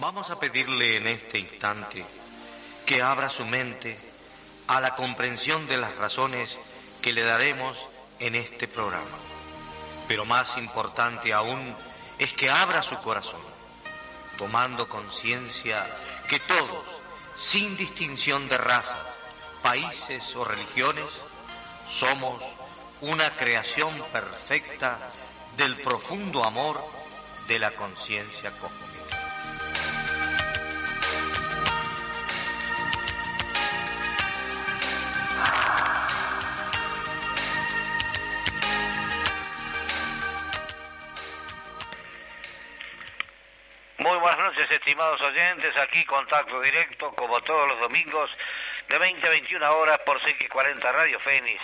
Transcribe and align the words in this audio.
Vamos 0.00 0.30
a 0.30 0.40
pedirle 0.40 0.96
en 0.96 1.06
este 1.08 1.38
instante 1.38 2.02
que 2.86 3.02
abra 3.02 3.28
su 3.28 3.44
mente 3.44 3.98
a 4.66 4.80
la 4.80 4.96
comprensión 4.96 5.66
de 5.66 5.76
las 5.76 5.94
razones 5.96 6.56
que 7.02 7.12
le 7.12 7.20
daremos 7.20 7.76
en 8.18 8.34
este 8.34 8.66
programa. 8.66 9.18
Pero 10.08 10.24
más 10.24 10.56
importante 10.56 11.34
aún 11.34 11.76
es 12.18 12.32
que 12.32 12.48
abra 12.48 12.80
su 12.80 12.96
corazón, 13.02 13.42
tomando 14.38 14.88
conciencia 14.88 15.86
que 16.30 16.40
todos, 16.40 16.86
sin 17.38 17.76
distinción 17.76 18.48
de 18.48 18.56
razas, 18.56 19.06
países 19.62 20.34
o 20.34 20.46
religiones, 20.46 21.10
somos 21.90 22.42
una 23.02 23.36
creación 23.36 23.92
perfecta 24.10 24.96
del 25.58 25.76
profundo 25.76 26.42
amor 26.42 26.82
de 27.48 27.58
la 27.58 27.72
conciencia 27.72 28.50
cósmica. 28.52 28.89
Muy 44.00 44.16
buenas 44.16 44.38
noches, 44.38 44.70
estimados 44.70 45.20
oyentes. 45.20 45.76
Aquí 45.76 46.02
contacto 46.06 46.58
directo, 46.62 47.12
como 47.14 47.38
todos 47.42 47.68
los 47.68 47.80
domingos, 47.80 48.30
de 48.88 48.96
20 48.96 49.26
a 49.26 49.28
21 49.28 49.76
horas 49.76 49.98
por 50.06 50.18
CX40 50.22 50.80
Radio 50.80 51.20
Fénix. 51.20 51.60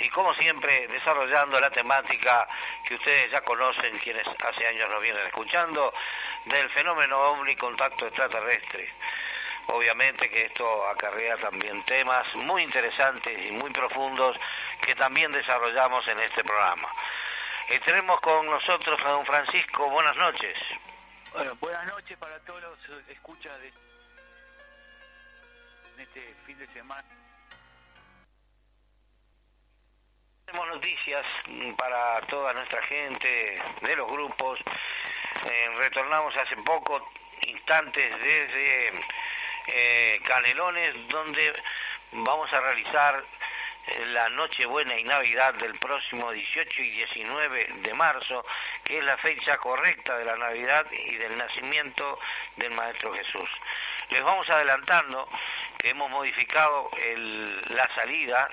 Y 0.00 0.10
como 0.10 0.34
siempre, 0.34 0.86
desarrollando 0.88 1.58
la 1.58 1.70
temática 1.70 2.46
que 2.86 2.96
ustedes 2.96 3.30
ya 3.30 3.40
conocen, 3.40 3.98
quienes 4.00 4.26
hace 4.26 4.66
años 4.66 4.90
nos 4.90 5.00
vienen 5.00 5.26
escuchando, 5.26 5.94
del 6.44 6.68
fenómeno 6.68 7.18
ovni 7.18 7.56
contacto 7.56 8.06
extraterrestre. 8.06 8.92
Obviamente 9.68 10.28
que 10.28 10.44
esto 10.44 10.86
acarrea 10.88 11.38
también 11.38 11.82
temas 11.84 12.26
muy 12.34 12.64
interesantes 12.64 13.48
y 13.48 13.50
muy 13.50 13.70
profundos 13.70 14.36
que 14.82 14.94
también 14.94 15.32
desarrollamos 15.32 16.06
en 16.06 16.20
este 16.20 16.44
programa. 16.44 16.90
Y 17.70 17.78
tenemos 17.78 18.20
con 18.20 18.44
nosotros 18.44 19.00
a 19.02 19.08
don 19.08 19.24
Francisco. 19.24 19.88
Buenas 19.88 20.16
noches. 20.16 20.58
Bueno, 21.32 21.56
buenas 21.60 21.86
noches 21.86 22.18
para 22.18 22.38
todos 22.40 22.60
los 22.60 23.08
escuchas 23.08 23.58
de 23.62 23.68
en 25.94 26.00
este 26.00 26.34
fin 26.44 26.58
de 26.58 26.66
semana. 26.74 27.04
Tenemos 30.44 30.68
noticias 30.74 31.24
para 31.78 32.20
toda 32.26 32.52
nuestra 32.52 32.82
gente 32.82 33.62
de 33.80 33.96
los 33.96 34.10
grupos. 34.10 34.60
Eh, 35.50 35.68
retornamos 35.78 36.36
hace 36.36 36.56
poco, 36.58 37.10
instantes 37.46 38.10
desde 38.20 38.92
eh, 39.68 40.20
Canelones, 40.26 41.08
donde 41.08 41.54
vamos 42.12 42.52
a 42.52 42.60
realizar 42.60 43.24
eh, 43.24 43.51
la 44.12 44.28
Nochebuena 44.28 44.96
y 44.98 45.04
Navidad 45.04 45.54
del 45.54 45.78
próximo 45.78 46.30
18 46.30 46.82
y 46.82 46.90
19 46.90 47.66
de 47.82 47.94
marzo, 47.94 48.44
que 48.84 48.98
es 48.98 49.04
la 49.04 49.16
fecha 49.18 49.58
correcta 49.58 50.16
de 50.16 50.24
la 50.24 50.36
Navidad 50.36 50.86
y 50.90 51.16
del 51.16 51.36
nacimiento 51.36 52.18
del 52.56 52.70
Maestro 52.72 53.12
Jesús. 53.14 53.50
Les 54.10 54.22
vamos 54.22 54.48
adelantando 54.50 55.28
que 55.78 55.90
hemos 55.90 56.10
modificado 56.10 56.90
la 57.70 57.88
salida, 57.94 58.48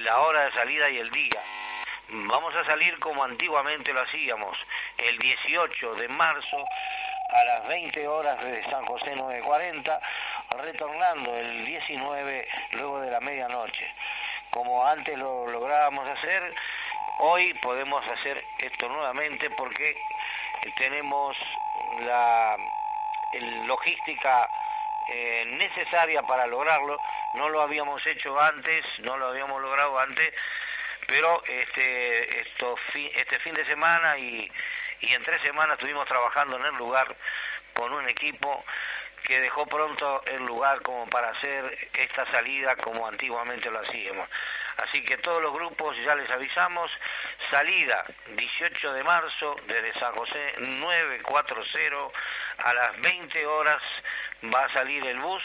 la 0.00 0.18
hora 0.20 0.44
de 0.46 0.52
salida 0.52 0.90
y 0.90 0.98
el 0.98 1.10
día. 1.10 1.40
Vamos 2.08 2.54
a 2.54 2.64
salir 2.64 2.98
como 2.98 3.24
antiguamente 3.24 3.92
lo 3.92 4.00
hacíamos, 4.00 4.58
el 4.98 5.18
18 5.18 5.94
de 5.94 6.08
marzo 6.08 6.64
a 7.32 7.44
las 7.44 7.68
20 7.68 8.08
horas 8.08 8.44
de 8.44 8.62
San 8.64 8.84
José 8.84 9.16
940, 9.16 10.00
retornando 10.62 11.34
el 11.36 11.64
19 11.64 12.48
luego 12.72 13.00
de 13.00 13.10
la 13.10 13.20
medianoche. 13.20 13.90
Como 14.52 14.86
antes 14.86 15.16
lo 15.18 15.46
lográbamos 15.46 16.06
hacer, 16.08 16.54
hoy 17.18 17.54
podemos 17.54 18.06
hacer 18.06 18.44
esto 18.58 18.88
nuevamente 18.88 19.48
porque 19.50 19.96
tenemos 20.76 21.36
la 22.00 22.56
logística 23.66 24.48
eh, 25.08 25.44
necesaria 25.56 26.22
para 26.22 26.46
lograrlo. 26.46 26.98
No 27.34 27.48
lo 27.48 27.62
habíamos 27.62 28.06
hecho 28.06 28.38
antes, 28.38 28.84
no 28.98 29.16
lo 29.16 29.28
habíamos 29.28 29.60
logrado 29.62 29.98
antes, 29.98 30.34
pero 31.06 31.42
este, 31.46 32.40
esto, 32.42 32.76
fi- 32.92 33.10
este 33.16 33.38
fin 33.38 33.54
de 33.54 33.64
semana 33.64 34.18
y, 34.18 34.50
y 35.00 35.14
en 35.14 35.22
tres 35.22 35.40
semanas 35.40 35.74
estuvimos 35.78 36.06
trabajando 36.06 36.56
en 36.58 36.66
el 36.66 36.74
lugar 36.74 37.16
con 37.72 37.90
un 37.94 38.06
equipo 38.06 38.62
que 39.24 39.40
dejó 39.40 39.66
pronto 39.66 40.22
el 40.26 40.44
lugar 40.44 40.82
como 40.82 41.06
para 41.06 41.30
hacer 41.30 41.90
esta 41.94 42.30
salida 42.30 42.76
como 42.76 43.06
antiguamente 43.06 43.70
lo 43.70 43.80
hacíamos. 43.80 44.28
Así 44.78 45.04
que 45.04 45.18
todos 45.18 45.42
los 45.42 45.52
grupos 45.52 45.96
ya 46.04 46.14
les 46.14 46.28
avisamos, 46.30 46.90
salida 47.50 48.04
18 48.36 48.92
de 48.94 49.04
marzo 49.04 49.56
desde 49.66 49.92
San 49.98 50.12
José 50.14 50.54
940 50.58 52.18
a 52.58 52.74
las 52.74 53.00
20 53.00 53.46
horas 53.46 53.82
va 54.52 54.64
a 54.64 54.72
salir 54.72 55.04
el 55.06 55.18
bus, 55.18 55.42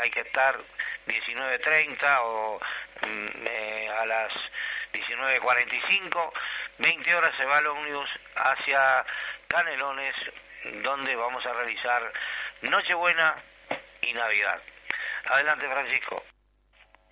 hay 0.00 0.10
que 0.10 0.20
estar 0.20 0.58
19.30 1.06 2.18
o 2.22 2.60
mm, 3.02 3.46
eh, 3.46 3.90
a 3.98 4.06
las 4.06 4.32
19.45, 4.92 6.32
20 6.78 7.14
horas 7.14 7.34
se 7.36 7.44
va 7.44 7.58
el 7.58 7.66
ómnibus 7.66 8.10
hacia 8.36 9.04
Canelones, 9.48 10.14
donde 10.82 11.16
vamos 11.16 11.44
a 11.44 11.52
realizar 11.52 12.12
Nochebuena 12.62 13.34
y 14.02 14.12
Navidad. 14.12 14.60
Adelante, 15.26 15.66
Francisco. 15.68 16.24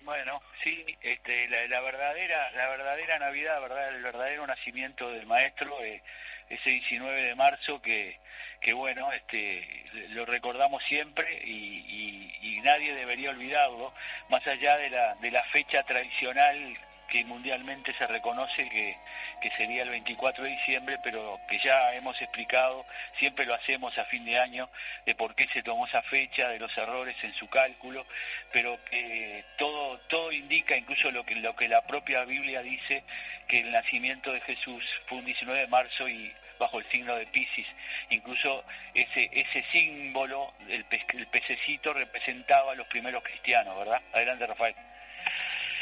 Bueno, 0.01 0.41
sí, 0.63 0.97
este, 1.01 1.47
la, 1.49 1.67
la 1.67 1.81
verdadera, 1.81 2.51
la 2.51 2.67
verdadera 2.69 3.19
Navidad, 3.19 3.61
verdad, 3.61 3.89
el 3.89 4.01
verdadero 4.01 4.47
nacimiento 4.47 5.11
del 5.11 5.27
maestro, 5.27 5.81
eh, 5.83 6.01
ese 6.49 6.69
19 6.71 7.21
de 7.23 7.35
marzo 7.35 7.81
que, 7.81 8.17
que 8.61 8.73
bueno, 8.73 9.11
este, 9.13 9.85
lo 10.09 10.25
recordamos 10.25 10.83
siempre 10.85 11.41
y, 11.43 11.51
y- 11.51 12.57
y 12.57 12.61
nadie 12.61 12.95
debería 12.95 13.29
olvidarlo, 13.29 13.93
más 14.29 14.45
allá 14.47 14.77
de 14.77 14.89
la, 14.89 15.15
de 15.15 15.31
la 15.31 15.43
fecha 15.45 15.83
tradicional 15.83 16.77
que 17.11 17.25
mundialmente 17.25 17.93
se 17.97 18.07
reconoce 18.07 18.69
que, 18.69 18.97
que 19.41 19.51
sería 19.57 19.83
el 19.83 19.89
24 19.89 20.43
de 20.45 20.49
diciembre, 20.51 20.97
pero 21.03 21.39
que 21.49 21.59
ya 21.59 21.93
hemos 21.93 22.19
explicado, 22.21 22.85
siempre 23.19 23.45
lo 23.45 23.53
hacemos 23.53 23.97
a 23.97 24.05
fin 24.05 24.23
de 24.25 24.39
año, 24.39 24.69
de 25.05 25.13
por 25.15 25.35
qué 25.35 25.47
se 25.49 25.61
tomó 25.61 25.85
esa 25.87 26.01
fecha, 26.03 26.47
de 26.47 26.57
los 26.59 26.75
errores 26.77 27.15
en 27.23 27.33
su 27.35 27.49
cálculo, 27.49 28.05
pero 28.53 28.79
que 28.85 29.43
todo, 29.57 29.97
todo 30.07 30.31
indica, 30.31 30.77
incluso 30.77 31.11
lo 31.11 31.25
que, 31.25 31.35
lo 31.35 31.55
que 31.55 31.67
la 31.67 31.81
propia 31.85 32.23
Biblia 32.23 32.61
dice, 32.61 33.03
que 33.47 33.59
el 33.59 33.71
nacimiento 33.71 34.31
de 34.31 34.39
Jesús 34.41 34.81
fue 35.07 35.17
un 35.17 35.25
19 35.25 35.59
de 35.59 35.67
marzo 35.67 36.07
y 36.07 36.31
bajo 36.57 36.79
el 36.79 36.85
signo 36.89 37.15
de 37.17 37.25
Piscis. 37.27 37.67
Incluso 38.11 38.63
ese, 38.93 39.29
ese 39.33 39.65
símbolo, 39.73 40.53
el, 40.69 40.85
pe- 40.85 41.05
el 41.15 41.27
pececito, 41.27 41.93
representaba 41.93 42.71
a 42.71 42.75
los 42.75 42.87
primeros 42.87 43.21
cristianos, 43.23 43.77
¿verdad? 43.77 44.01
Adelante, 44.13 44.47
Rafael. 44.47 44.75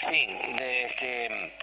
Sí, 0.07 0.39
este, 0.59 1.53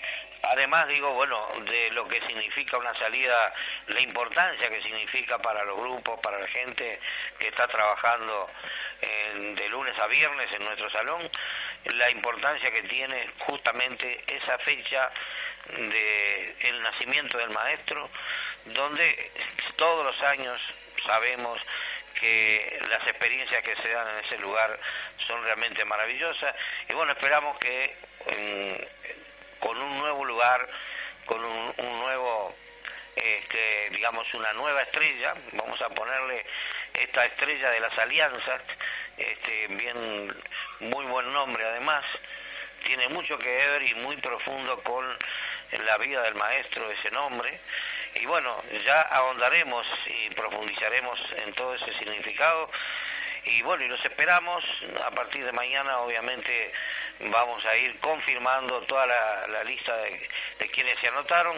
además 0.42 0.88
digo, 0.88 1.12
bueno, 1.14 1.46
de 1.64 1.90
lo 1.92 2.06
que 2.06 2.20
significa 2.26 2.76
una 2.76 2.94
salida, 2.98 3.54
la 3.88 4.00
importancia 4.00 4.68
que 4.68 4.82
significa 4.82 5.38
para 5.38 5.64
los 5.64 5.78
grupos, 5.78 6.20
para 6.20 6.38
la 6.38 6.48
gente 6.48 7.00
que 7.38 7.48
está 7.48 7.66
trabajando 7.68 8.50
en- 9.00 9.54
de 9.54 9.68
lunes 9.68 9.98
a 9.98 10.06
viernes 10.06 10.50
en 10.52 10.64
nuestro 10.64 10.90
salón, 10.90 11.28
la 11.84 12.10
importancia 12.10 12.70
que 12.70 12.82
tiene 12.82 13.30
justamente 13.38 14.24
esa 14.26 14.58
fecha 14.58 15.10
de 15.68 16.72
nacimiento 16.82 17.38
del 17.38 17.50
maestro, 17.50 18.08
donde 18.66 19.32
todos 19.76 20.04
los 20.04 20.22
años 20.22 20.60
sabemos 21.06 21.60
que 22.20 22.78
las 22.88 23.06
experiencias 23.06 23.62
que 23.62 23.76
se 23.76 23.88
dan 23.90 24.08
en 24.08 24.24
ese 24.24 24.38
lugar 24.38 24.78
son 25.26 25.42
realmente 25.44 25.84
maravillosas. 25.84 26.54
Y 26.88 26.92
bueno, 26.94 27.12
esperamos 27.12 27.58
que 27.58 27.94
con 29.60 29.76
un 29.76 29.98
nuevo 29.98 30.24
lugar, 30.24 30.68
con 31.26 31.44
un, 31.44 31.74
un 31.78 32.00
nuevo, 32.00 32.54
este, 33.16 33.90
digamos, 33.90 34.32
una 34.34 34.52
nueva 34.52 34.82
estrella, 34.82 35.34
vamos 35.52 35.80
a 35.82 35.88
ponerle 35.90 36.44
esta 36.94 37.24
estrella 37.26 37.70
de 37.70 37.80
las 37.80 37.96
alianzas, 37.98 38.62
este, 39.16 39.66
bien, 39.68 40.34
muy 40.80 41.04
buen 41.06 41.32
nombre 41.32 41.64
además, 41.64 42.04
tiene 42.84 43.08
mucho 43.08 43.38
que 43.38 43.48
ver 43.48 43.82
y 43.82 43.94
muy 43.94 44.16
profundo 44.18 44.80
con 44.82 45.04
la 45.84 45.98
vida 45.98 46.22
del 46.22 46.34
maestro 46.34 46.90
ese 46.90 47.10
nombre. 47.10 47.60
Y 48.14 48.24
bueno, 48.26 48.56
ya 48.84 49.02
ahondaremos 49.02 49.86
y 50.06 50.30
profundizaremos 50.30 51.18
en 51.44 51.52
todo 51.54 51.74
ese 51.74 51.92
significado. 51.98 52.70
Y 53.46 53.62
bueno, 53.62 53.84
y 53.84 53.88
los 53.88 54.04
esperamos. 54.04 54.64
A 55.04 55.10
partir 55.10 55.44
de 55.44 55.52
mañana, 55.52 56.00
obviamente, 56.00 56.72
vamos 57.20 57.64
a 57.64 57.76
ir 57.76 57.98
confirmando 58.00 58.82
toda 58.82 59.06
la, 59.06 59.64
lista 59.64 59.96
de, 59.96 60.28
de 60.58 60.68
quienes 60.70 60.98
se 61.00 61.08
anotaron 61.08 61.56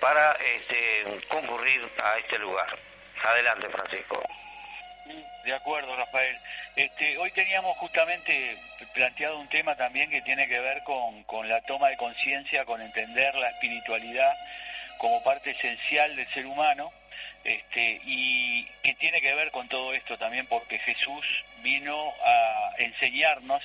para 0.00 0.32
este, 0.32 1.26
concurrir 1.28 1.88
a 2.02 2.18
este 2.18 2.38
lugar. 2.38 2.78
Adelante, 3.24 3.68
Francisco. 3.70 4.22
De 5.44 5.54
acuerdo, 5.54 5.94
Rafael. 5.96 6.38
Este, 6.76 7.18
hoy 7.18 7.30
teníamos 7.32 7.76
justamente 7.78 8.56
planteado 8.94 9.38
un 9.38 9.48
tema 9.48 9.76
también 9.76 10.10
que 10.10 10.22
tiene 10.22 10.48
que 10.48 10.58
ver 10.58 10.82
con, 10.84 11.22
con 11.24 11.48
la 11.48 11.60
toma 11.62 11.88
de 11.88 11.96
conciencia, 11.96 12.64
con 12.64 12.80
entender 12.80 13.34
la 13.34 13.50
espiritualidad 13.50 14.34
como 14.98 15.22
parte 15.22 15.50
esencial 15.50 16.16
del 16.16 16.28
ser 16.32 16.46
humano, 16.46 16.92
este, 17.44 18.00
y 18.04 18.64
que 18.82 18.94
tiene 18.94 19.20
que 19.20 19.34
ver 19.34 19.50
con 19.50 19.68
todo 19.68 19.92
esto 19.94 20.16
también 20.16 20.46
porque 20.46 20.78
Jesús 20.78 21.24
vino 21.62 22.12
a 22.24 22.70
enseñarnos 22.78 23.62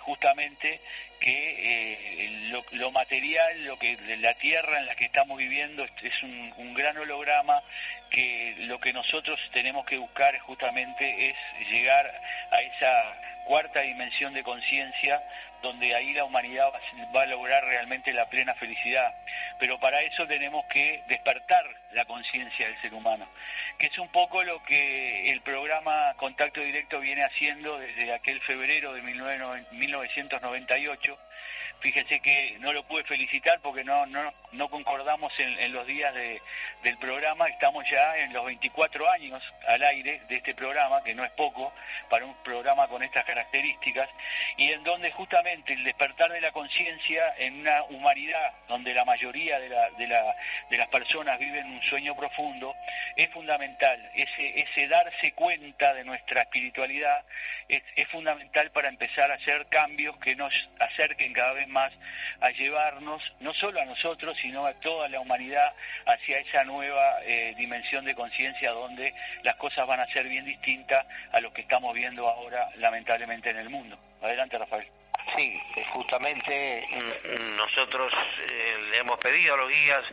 justamente 0.00 0.80
que 1.20 2.24
eh, 2.24 2.50
lo, 2.72 2.90
material, 2.90 3.64
lo 3.64 3.78
que 3.78 3.98
la 4.20 4.32
tierra 4.34 4.78
en 4.78 4.86
la 4.86 4.94
que 4.94 5.04
estamos 5.04 5.36
viviendo 5.36 5.84
es 5.84 6.22
un, 6.22 6.54
un, 6.56 6.74
gran 6.74 6.96
holograma, 6.96 7.62
que 8.08 8.54
lo 8.60 8.80
que 8.80 8.92
nosotros 8.92 9.38
tenemos 9.52 9.84
que 9.84 9.98
buscar 9.98 10.38
justamente 10.38 11.28
es 11.28 11.36
llegar 11.70 12.06
a 12.50 12.62
esa 12.62 13.14
cuarta 13.44 13.80
dimensión 13.80 14.32
de 14.32 14.42
conciencia 14.42 15.22
donde 15.62 15.94
ahí 15.94 16.12
la 16.12 16.24
humanidad 16.24 16.68
va 17.14 17.22
a 17.22 17.26
lograr 17.26 17.64
realmente 17.64 18.12
la 18.12 18.28
plena 18.28 18.54
felicidad. 18.54 19.14
Pero 19.58 19.78
para 19.78 20.02
eso 20.02 20.26
tenemos 20.26 20.66
que 20.66 21.02
despertar 21.08 21.64
la 21.92 22.04
conciencia 22.04 22.66
del 22.66 22.78
ser 22.80 22.92
humano, 22.94 23.26
que 23.78 23.86
es 23.86 23.98
un 23.98 24.08
poco 24.08 24.44
lo 24.44 24.62
que 24.62 25.30
el 25.30 25.40
programa 25.40 26.14
Contacto 26.16 26.60
Directo 26.60 27.00
viene 27.00 27.24
haciendo 27.24 27.78
desde 27.78 28.12
aquel 28.12 28.40
febrero 28.42 28.92
de 28.92 29.00
1998 29.02 31.18
Fíjense 31.80 32.18
que 32.20 32.56
no 32.58 32.72
lo 32.72 32.82
pude 32.82 33.04
felicitar 33.04 33.60
porque 33.62 33.84
no, 33.84 34.04
no, 34.06 34.32
no 34.52 34.68
concordamos 34.68 35.32
en, 35.38 35.72
los 35.72 35.86
días 35.86 36.12
del 36.82 36.98
programa. 36.98 37.46
Estamos 37.48 37.84
ya 37.88 38.16
en 38.18 38.32
los 38.32 38.44
24 38.44 39.08
años 39.08 39.42
al 39.66 39.82
aire 39.84 40.20
de 40.28 40.36
este 40.36 40.54
programa, 40.54 41.04
que 41.04 41.14
no 41.14 41.24
es 41.24 41.30
poco 41.32 41.72
para 42.10 42.24
un 42.24 42.34
programa 42.42 42.88
con 42.88 43.02
estas 43.04 43.24
características, 43.24 44.08
y 44.56 44.72
en 44.72 44.82
donde 44.82 45.12
justamente 45.12 45.72
el 45.72 45.84
despertar 45.84 46.32
de 46.32 46.40
la 46.40 46.50
conciencia 46.50 47.34
en 47.38 47.60
una 47.60 47.84
humanidad 47.84 48.54
donde 48.66 48.92
la 48.92 49.04
mayoría 49.04 49.60
de, 49.60 49.68
la, 49.68 49.90
de, 49.90 50.08
la, 50.08 50.34
de 50.70 50.76
las 50.78 50.88
personas 50.88 51.38
viven 51.38 51.66
un 51.66 51.82
sueño 51.82 52.16
profundo, 52.16 52.74
es 53.14 53.30
fundamental. 53.30 54.10
Ese, 54.14 54.60
ese 54.60 54.88
darse 54.88 55.32
cuenta 55.32 55.94
de 55.94 56.02
nuestra 56.02 56.42
espiritualidad 56.42 57.24
es, 57.68 57.82
es 57.94 58.08
fundamental 58.08 58.70
para 58.72 58.88
empezar 58.88 59.30
a 59.30 59.34
hacer 59.34 59.66
cambios 59.68 60.16
que 60.18 60.34
nos 60.34 60.52
acerquen 60.80 61.32
cada 61.32 61.52
vez 61.52 61.67
más 61.68 61.92
a 62.40 62.50
llevarnos, 62.50 63.22
no 63.40 63.52
solo 63.54 63.80
a 63.80 63.84
nosotros, 63.84 64.36
sino 64.40 64.66
a 64.66 64.74
toda 64.74 65.08
la 65.08 65.20
humanidad, 65.20 65.72
hacia 66.06 66.38
esa 66.38 66.64
nueva 66.64 67.18
eh, 67.24 67.54
dimensión 67.56 68.04
de 68.04 68.14
conciencia 68.14 68.70
donde 68.72 69.14
las 69.42 69.56
cosas 69.56 69.86
van 69.86 70.00
a 70.00 70.06
ser 70.06 70.28
bien 70.28 70.44
distintas 70.44 71.06
a 71.32 71.40
lo 71.40 71.52
que 71.52 71.62
estamos 71.62 71.94
viendo 71.94 72.28
ahora, 72.28 72.68
lamentablemente, 72.76 73.50
en 73.50 73.58
el 73.58 73.70
mundo. 73.70 73.98
Adelante, 74.22 74.58
Rafael. 74.58 74.86
Sí, 75.36 75.60
justamente 75.92 76.86
mm, 76.90 77.56
nosotros 77.56 78.12
eh, 78.50 78.76
le 78.90 78.98
hemos 78.98 79.18
pedido 79.18 79.54
a 79.54 79.56
los 79.58 79.68
guías 79.68 80.04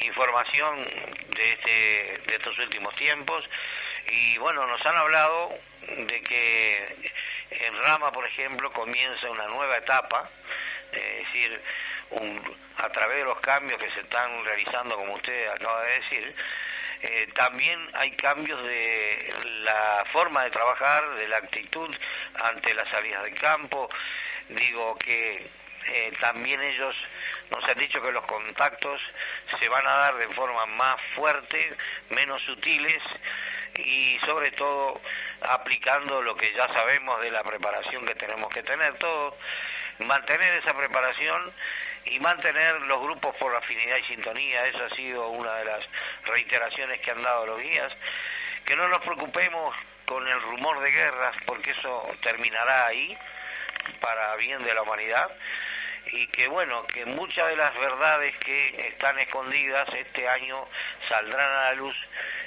información 0.00 0.84
de, 0.84 1.52
este, 1.52 2.22
de 2.26 2.36
estos 2.36 2.58
últimos 2.58 2.94
tiempos 2.96 3.44
y 4.10 4.36
bueno, 4.38 4.66
nos 4.66 4.84
han 4.84 4.96
hablado 4.96 5.52
de 5.88 6.22
que 6.22 7.10
en 7.50 7.78
Rama, 7.82 8.10
por 8.12 8.26
ejemplo, 8.26 8.72
comienza 8.72 9.30
una 9.30 9.46
nueva 9.48 9.78
etapa 9.78 10.28
es 10.92 11.24
decir, 11.24 11.60
a 12.76 12.88
través 12.90 13.18
de 13.18 13.24
los 13.24 13.40
cambios 13.40 13.80
que 13.80 13.90
se 13.90 14.00
están 14.00 14.44
realizando, 14.44 14.96
como 14.96 15.14
usted 15.14 15.48
acaba 15.48 15.82
de 15.82 15.92
decir, 15.94 16.34
eh, 17.02 17.28
también 17.34 17.80
hay 17.94 18.12
cambios 18.12 18.62
de 18.64 19.34
la 19.64 20.04
forma 20.12 20.44
de 20.44 20.50
trabajar, 20.50 21.16
de 21.16 21.28
la 21.28 21.38
actitud 21.38 21.94
ante 22.34 22.74
las 22.74 22.88
salidas 22.90 23.24
de 23.24 23.32
campo. 23.32 23.88
Digo 24.48 24.96
que 24.98 25.50
eh, 25.86 26.12
también 26.20 26.60
ellos 26.60 26.94
nos 27.50 27.64
han 27.64 27.78
dicho 27.78 28.00
que 28.00 28.12
los 28.12 28.24
contactos 28.24 29.00
se 29.58 29.68
van 29.68 29.86
a 29.86 29.96
dar 29.96 30.14
de 30.16 30.28
forma 30.28 30.64
más 30.66 31.00
fuerte, 31.14 31.74
menos 32.10 32.40
sutiles 32.42 33.02
y 33.76 34.18
sobre 34.24 34.52
todo 34.52 35.00
aplicando 35.40 36.22
lo 36.22 36.36
que 36.36 36.52
ya 36.52 36.68
sabemos 36.68 37.20
de 37.20 37.30
la 37.30 37.42
preparación 37.42 38.06
que 38.06 38.14
tenemos 38.14 38.52
que 38.52 38.62
tener 38.62 38.94
todos 38.94 39.34
mantener 40.04 40.54
esa 40.54 40.74
preparación 40.74 41.52
y 42.04 42.18
mantener 42.20 42.82
los 42.82 43.00
grupos 43.02 43.34
por 43.36 43.54
afinidad 43.54 43.96
y 43.96 44.04
sintonía. 44.04 44.66
Esa 44.66 44.86
ha 44.86 44.96
sido 44.96 45.28
una 45.28 45.54
de 45.56 45.64
las 45.64 45.84
reiteraciones 46.24 47.00
que 47.00 47.10
han 47.10 47.22
dado 47.22 47.46
los 47.46 47.60
guías. 47.60 47.92
Que 48.64 48.76
no 48.76 48.88
nos 48.88 49.02
preocupemos 49.02 49.74
con 50.06 50.26
el 50.26 50.40
rumor 50.42 50.80
de 50.80 50.90
guerras, 50.90 51.34
porque 51.46 51.70
eso 51.70 52.08
terminará 52.22 52.86
ahí, 52.86 53.16
para 54.00 54.36
bien 54.36 54.62
de 54.62 54.74
la 54.74 54.82
humanidad. 54.82 55.30
Y 56.06 56.26
que 56.28 56.48
bueno, 56.48 56.84
que 56.86 57.06
muchas 57.06 57.48
de 57.48 57.56
las 57.56 57.74
verdades 57.78 58.36
que 58.38 58.88
están 58.88 59.18
escondidas 59.18 59.88
este 59.94 60.28
año 60.28 60.66
saldrán 61.08 61.50
a 61.50 61.62
la 61.64 61.74
luz 61.74 61.96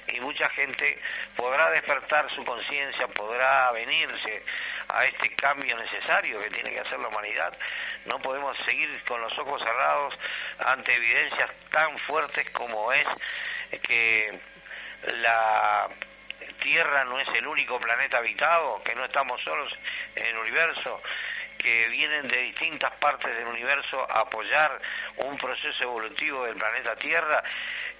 y 0.08 0.20
mucha 0.20 0.50
gente 0.50 1.00
podrá 1.36 1.72
despertar 1.72 2.30
su 2.36 2.44
conciencia, 2.44 3.08
podrá 3.08 3.72
venirse 3.72 4.44
a 4.90 5.06
este 5.06 5.36
cambio 5.36 5.76
necesario 5.78 6.40
que 6.40 6.50
tiene 6.52 6.72
que 6.72 6.80
hacer 6.80 7.00
la 7.00 7.08
humanidad. 7.08 7.58
No 8.06 8.20
podemos 8.20 8.58
seguir 8.66 9.04
con 9.08 9.22
los 9.22 9.38
ojos 9.38 9.62
cerrados 9.62 10.18
ante 10.66 10.94
evidencias 10.94 11.50
tan 11.72 11.98
fuertes 12.00 12.50
como 12.52 12.92
es 12.94 13.06
que 13.82 14.40
la 15.22 15.90
Tierra 16.62 17.04
no 17.06 17.20
es 17.20 17.28
el 17.36 17.48
único 17.48 17.80
planeta 17.80 18.18
habitado, 18.18 18.82
que 18.84 18.96
no 18.96 19.06
estamos 19.06 19.42
solos 19.42 19.74
en 20.16 20.26
el 20.26 20.38
universo, 20.38 21.02
que 21.58 21.88
vienen 21.90 22.28
de 22.28 22.38
distintas 22.44 22.92
partes 22.98 23.36
del 23.36 23.48
universo 23.48 24.06
a 24.12 24.22
apoyar 24.22 24.80
un 25.18 25.38
proceso 25.38 25.84
evolutivo 25.84 26.46
del 26.46 26.56
planeta 26.56 26.96
Tierra 26.96 27.44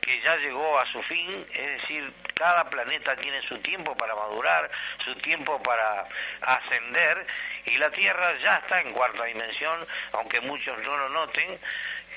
que 0.02 0.22
ya 0.22 0.36
llegó 0.38 0.80
a 0.80 0.86
su 0.92 1.02
fin, 1.04 1.48
es 1.54 1.82
decir, 1.82 2.14
cada 2.36 2.70
planeta 2.70 3.16
tiene 3.16 3.42
su 3.48 3.58
tiempo 3.60 3.96
para 3.98 4.14
madurar, 4.14 4.70
su 5.04 5.16
tiempo 5.16 5.62
para 5.64 6.06
ascender, 6.42 7.26
y 7.66 7.78
la 7.78 7.90
Tierra 7.90 8.38
ya 8.40 8.58
está 8.58 8.82
en 8.82 8.94
cuarta 8.94 9.24
dimensión, 9.24 9.80
aunque 10.14 10.42
muchos 10.42 10.78
no 10.86 10.96
lo 10.96 11.10
noten, 11.10 11.60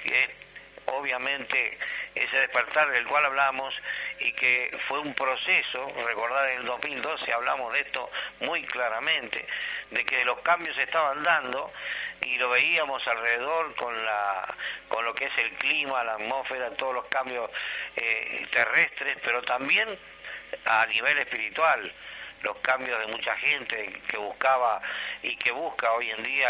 que 0.02 0.36
obviamente 0.86 1.78
ese 2.24 2.38
despertar 2.38 2.90
del 2.90 3.06
cual 3.06 3.24
hablamos 3.24 3.74
y 4.20 4.32
que 4.32 4.76
fue 4.88 5.00
un 5.00 5.14
proceso, 5.14 5.92
recordar 6.06 6.50
en 6.50 6.60
el 6.60 6.66
2012 6.66 7.32
hablamos 7.32 7.72
de 7.72 7.80
esto 7.80 8.10
muy 8.40 8.62
claramente, 8.62 9.46
de 9.90 10.04
que 10.04 10.24
los 10.24 10.40
cambios 10.40 10.74
se 10.76 10.82
estaban 10.82 11.22
dando 11.22 11.72
y 12.22 12.36
lo 12.38 12.50
veíamos 12.50 13.06
alrededor 13.06 13.74
con 13.74 14.04
la 14.04 14.54
con 14.88 15.04
lo 15.04 15.14
que 15.14 15.26
es 15.26 15.38
el 15.38 15.50
clima, 15.52 16.02
la 16.04 16.14
atmósfera, 16.14 16.70
todos 16.70 16.94
los 16.94 17.06
cambios 17.06 17.50
eh, 17.96 18.46
terrestres, 18.50 19.18
pero 19.22 19.42
también 19.42 19.88
a 20.64 20.86
nivel 20.86 21.18
espiritual 21.18 21.92
los 22.42 22.56
cambios 22.58 22.98
de 23.00 23.12
mucha 23.12 23.36
gente 23.36 24.00
que 24.08 24.16
buscaba 24.16 24.80
y 25.22 25.36
que 25.36 25.50
busca 25.50 25.92
hoy 25.92 26.10
en 26.10 26.22
día 26.22 26.48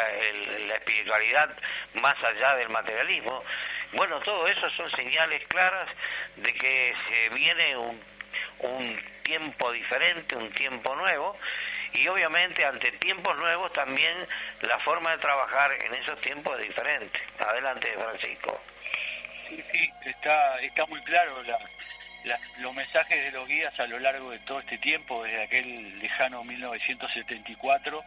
la 0.67 0.75
espiritualidad 0.77 1.51
más 1.95 2.17
allá 2.23 2.57
del 2.57 2.69
materialismo. 2.69 3.43
Bueno, 3.93 4.21
todo 4.21 4.47
eso 4.49 4.69
son 4.71 4.91
señales 4.93 5.47
claras 5.49 5.89
de 6.37 6.53
que 6.53 6.95
se 7.09 7.29
viene 7.35 7.77
un, 7.77 8.01
un 8.61 9.01
tiempo 9.23 9.73
diferente, 9.73 10.37
un 10.37 10.51
tiempo 10.53 10.95
nuevo, 10.95 11.39
y 11.93 12.07
obviamente 12.09 12.65
ante 12.65 12.93
tiempos 12.93 13.37
nuevos 13.39 13.73
también 13.73 14.27
la 14.63 14.79
forma 14.81 15.13
de 15.13 15.19
trabajar 15.19 15.73
en 15.73 15.95
esos 15.95 16.21
tiempos 16.21 16.59
es 16.61 16.69
diferente. 16.69 17.19
Adelante, 17.39 17.93
Francisco. 17.95 18.61
Sí, 19.49 19.65
sí, 19.73 19.91
está, 20.05 20.61
está 20.61 20.85
muy 20.87 21.03
claro 21.05 21.43
la, 21.45 21.59
los 22.59 22.75
mensajes 22.75 23.25
de 23.25 23.31
los 23.31 23.47
guías 23.49 23.79
a 23.79 23.87
lo 23.87 23.99
largo 23.99 24.31
de 24.31 24.39
todo 24.41 24.61
este 24.61 24.79
tiempo, 24.79 25.25
desde 25.25 25.43
aquel 25.43 25.99
lejano 25.99 26.45
1974, 26.45 28.05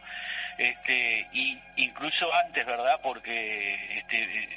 este, 0.58 1.26
y 1.32 1.58
incluso 1.76 2.32
antes, 2.34 2.64
¿verdad? 2.66 3.00
Porque 3.02 3.98
este, 3.98 4.48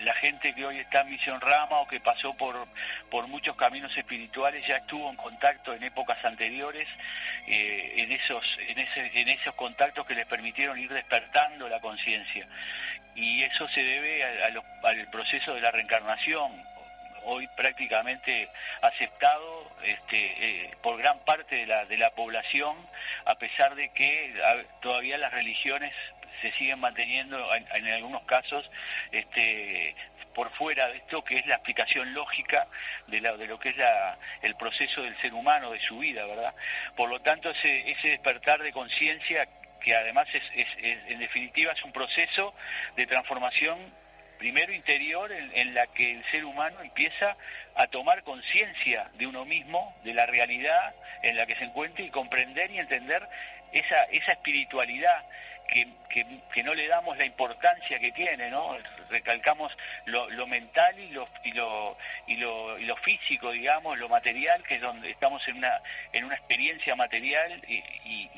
la 0.00 0.14
gente 0.14 0.54
que 0.54 0.64
hoy 0.64 0.78
está 0.78 1.02
en 1.02 1.10
Misión 1.10 1.40
Rama 1.40 1.80
o 1.80 1.86
que 1.86 2.00
pasó 2.00 2.34
por, 2.34 2.66
por 3.10 3.26
muchos 3.28 3.54
caminos 3.56 3.94
espirituales 3.96 4.66
ya 4.66 4.76
estuvo 4.76 5.10
en 5.10 5.16
contacto 5.16 5.74
en 5.74 5.82
épocas 5.82 6.24
anteriores, 6.24 6.88
eh, 7.46 7.94
en, 7.96 8.12
esos, 8.12 8.44
en, 8.66 8.78
ese, 8.78 9.20
en 9.20 9.28
esos 9.28 9.54
contactos 9.54 10.06
que 10.06 10.14
les 10.14 10.26
permitieron 10.26 10.78
ir 10.78 10.92
despertando 10.92 11.68
la 11.68 11.80
conciencia. 11.80 12.46
Y 13.14 13.42
eso 13.42 13.68
se 13.68 13.82
debe 13.82 14.24
al 14.24 15.10
proceso 15.10 15.54
de 15.54 15.60
la 15.60 15.70
reencarnación, 15.70 16.52
hoy 17.24 17.48
prácticamente 17.56 18.48
aceptado 18.82 19.70
este, 19.82 20.16
eh, 20.16 20.70
por 20.82 20.98
gran 20.98 21.18
parte 21.20 21.56
de 21.56 21.66
la, 21.66 21.84
de 21.86 21.98
la 21.98 22.10
población, 22.10 22.76
a 23.24 23.34
pesar 23.36 23.74
de 23.74 23.90
que 23.90 24.34
todavía 24.80 25.18
las 25.18 25.32
religiones 25.32 25.92
se 26.40 26.52
siguen 26.52 26.80
manteniendo 26.80 27.38
en, 27.54 27.86
algunos 27.88 28.22
casos 28.22 28.68
este, 29.12 29.94
por 30.34 30.50
fuera 30.52 30.88
de 30.88 30.98
esto 30.98 31.22
que 31.22 31.38
es 31.38 31.46
la 31.46 31.56
explicación 31.56 32.14
lógica 32.14 32.66
de, 33.08 33.20
de 33.20 33.46
lo 33.46 33.58
que 33.58 33.70
es 33.70 33.76
el 34.42 34.54
proceso 34.56 35.02
del 35.02 35.20
ser 35.20 35.34
humano, 35.34 35.70
de 35.70 35.80
su 35.80 35.98
vida, 35.98 36.24
¿verdad? 36.26 36.54
Por 36.96 37.10
lo 37.10 37.20
tanto, 37.20 37.50
ese, 37.50 37.90
ese 37.90 38.08
despertar 38.08 38.62
de 38.62 38.72
conciencia 38.72 39.46
que 39.80 39.94
además 39.94 40.28
es, 40.34 40.42
en 40.84 41.18
definitiva 41.18 41.72
es 41.72 41.82
un 41.84 41.92
proceso 41.92 42.54
de 42.96 43.06
transformación 43.06 43.78
primero 44.40 44.72
interior 44.72 45.30
en, 45.30 45.74
la 45.74 45.86
que 45.88 46.12
el 46.12 46.24
ser 46.30 46.46
humano 46.46 46.80
empieza 46.80 47.36
a 47.74 47.86
tomar 47.88 48.22
conciencia 48.22 49.10
de 49.18 49.26
uno 49.26 49.44
mismo, 49.44 49.94
de 50.02 50.14
la 50.14 50.24
realidad 50.24 50.94
en 51.22 51.36
la 51.36 51.44
que 51.44 51.56
se 51.56 51.64
encuentra 51.64 52.02
y 52.02 52.08
comprender 52.08 52.70
y 52.70 52.78
entender 52.78 53.22
esa, 53.70 54.04
esa 54.04 54.32
espiritualidad 54.32 55.26
que, 55.68 56.62
no 56.64 56.74
le 56.74 56.88
damos 56.88 57.18
la 57.18 57.26
importancia 57.26 57.98
que 57.98 58.12
tiene, 58.12 58.48
¿no? 58.48 58.78
Recalcamos 59.10 59.72
lo, 60.06 60.46
mental 60.46 60.98
y 60.98 61.08
lo, 61.08 61.28
y, 61.44 61.52
lo, 61.52 61.96
y, 62.26 62.36
lo, 62.36 62.78
y 62.78 62.84
lo 62.84 62.96
físico, 62.96 63.50
digamos, 63.50 63.98
lo 63.98 64.08
material, 64.08 64.62
que 64.62 64.76
es 64.76 64.80
donde 64.80 65.10
estamos 65.10 65.46
en 65.48 65.58
una, 65.58 65.80
en 66.12 66.24
una 66.24 66.36
experiencia 66.36 66.94
material 66.96 67.62
y, 67.68 67.80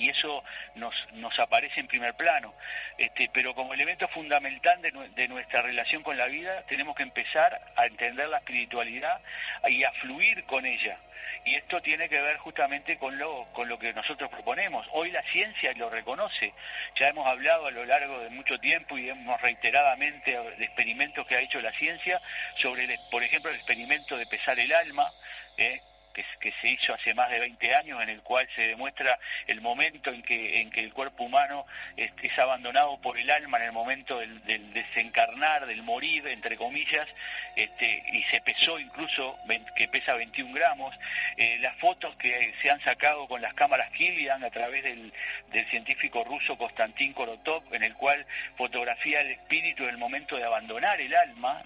eso 0.03 0.45
nos, 0.75 0.95
nos 1.15 1.39
aparece 1.39 1.81
en 1.81 1.87
primer 1.87 2.15
plano. 2.15 2.53
Este, 2.99 3.31
pero 3.33 3.55
como 3.55 3.73
elemento 3.73 4.07
fundamental 4.09 4.83
de, 4.83 4.91
de 5.15 5.29
nuestra 5.29 5.63
relación 5.63 6.03
con 6.03 6.19
la 6.19 6.27
vida, 6.27 6.63
tenemos 6.67 6.95
que 6.97 7.03
empezar 7.03 7.59
a 7.77 7.87
entender 7.87 8.29
la 8.29 8.39
espiritualidad 8.39 9.21
y 9.69 9.85
a 9.85 9.93
fluir 9.93 10.45
con 10.45 10.67
ella 10.67 10.99
y 11.45 11.57
esto 11.57 11.81
tiene 11.81 12.09
que 12.09 12.21
ver 12.21 12.37
justamente 12.39 12.97
con 12.99 13.19
lo, 13.19 13.47
con 13.53 13.69
lo 13.69 13.79
que 13.79 13.93
nosotros 13.93 14.31
proponemos. 14.31 14.87
Hoy 14.93 15.11
la 15.11 15.23
ciencia 15.33 15.73
lo 15.75 15.91
reconoce, 15.91 16.53
ya 16.99 17.09
hemos 17.09 17.27
hablado 17.27 17.67
a 17.67 17.71
lo 17.71 17.85
largo 17.85 18.21
de 18.21 18.31
mucho 18.31 18.59
tiempo 18.59 18.97
y 18.99 19.11
hemos 19.11 19.41
reiteradamente 19.41 20.31
de 20.33 20.65
experimentos 20.65 21.27
que 21.27 21.37
ha 21.37 21.41
hecho 21.41 21.61
la 21.61 21.73
ciencia 21.73 22.21
sobre, 22.61 22.99
por 23.11 23.23
ejemplo, 23.23 23.51
el 23.51 23.57
experimento 23.57 24.17
de 24.17 24.27
pesar 24.27 24.59
el 24.59 24.73
alma, 24.73 25.11
¿eh? 25.57 25.81
Que, 26.13 26.53
se 26.61 26.69
hizo 26.69 26.95
hace 26.95 27.15
más 27.15 27.31
de 27.31 27.41
20 27.41 27.75
años, 27.75 28.03
en 28.03 28.09
el 28.09 28.21
cual 28.23 28.49
se 28.55 28.63
demuestra 28.63 29.19
el 29.47 29.61
momento 29.61 30.11
en 30.11 30.23
que, 30.23 30.61
en 30.61 30.71
que 30.71 30.81
el 30.81 30.93
cuerpo 30.93 31.25
humano 31.25 31.67
es, 31.97 32.13
abandonado 32.39 33.01
por 33.01 33.19
el 33.19 33.31
alma 33.31 33.59
en 33.59 33.65
el 33.65 33.73
momento 33.73 34.19
del, 34.19 34.73
desencarnar, 34.73 35.67
del 35.67 35.83
morir, 35.83 36.27
entre 36.29 36.57
comillas, 36.57 37.09
este, 37.57 38.03
y 38.13 38.23
se 38.25 38.41
pesó 38.41 38.79
incluso, 38.79 39.39
que 39.77 39.89
pesa 39.89 40.15
21 40.15 40.55
gramos. 40.55 40.95
Eh, 41.37 41.59
las 41.61 41.77
fotos 41.77 42.15
que 42.17 42.55
se 42.63 42.71
han 42.71 42.81
sacado 42.83 43.27
con 43.29 43.41
las 43.43 43.55
cámaras 43.55 43.91
Kilian 43.93 44.45
a 44.45 44.51
través 44.51 44.85
del, 44.85 45.13
del 45.53 45.67
científico 45.71 46.25
ruso 46.25 46.57
Konstantin 46.57 47.13
Korotov, 47.13 47.63
en 47.75 47.83
el 47.83 47.95
cual 47.95 48.27
fotografía 48.57 49.21
el 49.21 49.31
espíritu 49.31 49.85
en 49.85 49.91
el 49.91 49.99
momento 49.99 50.37
de 50.37 50.45
abandonar 50.45 51.01
el 51.01 51.15
alma, 51.15 51.63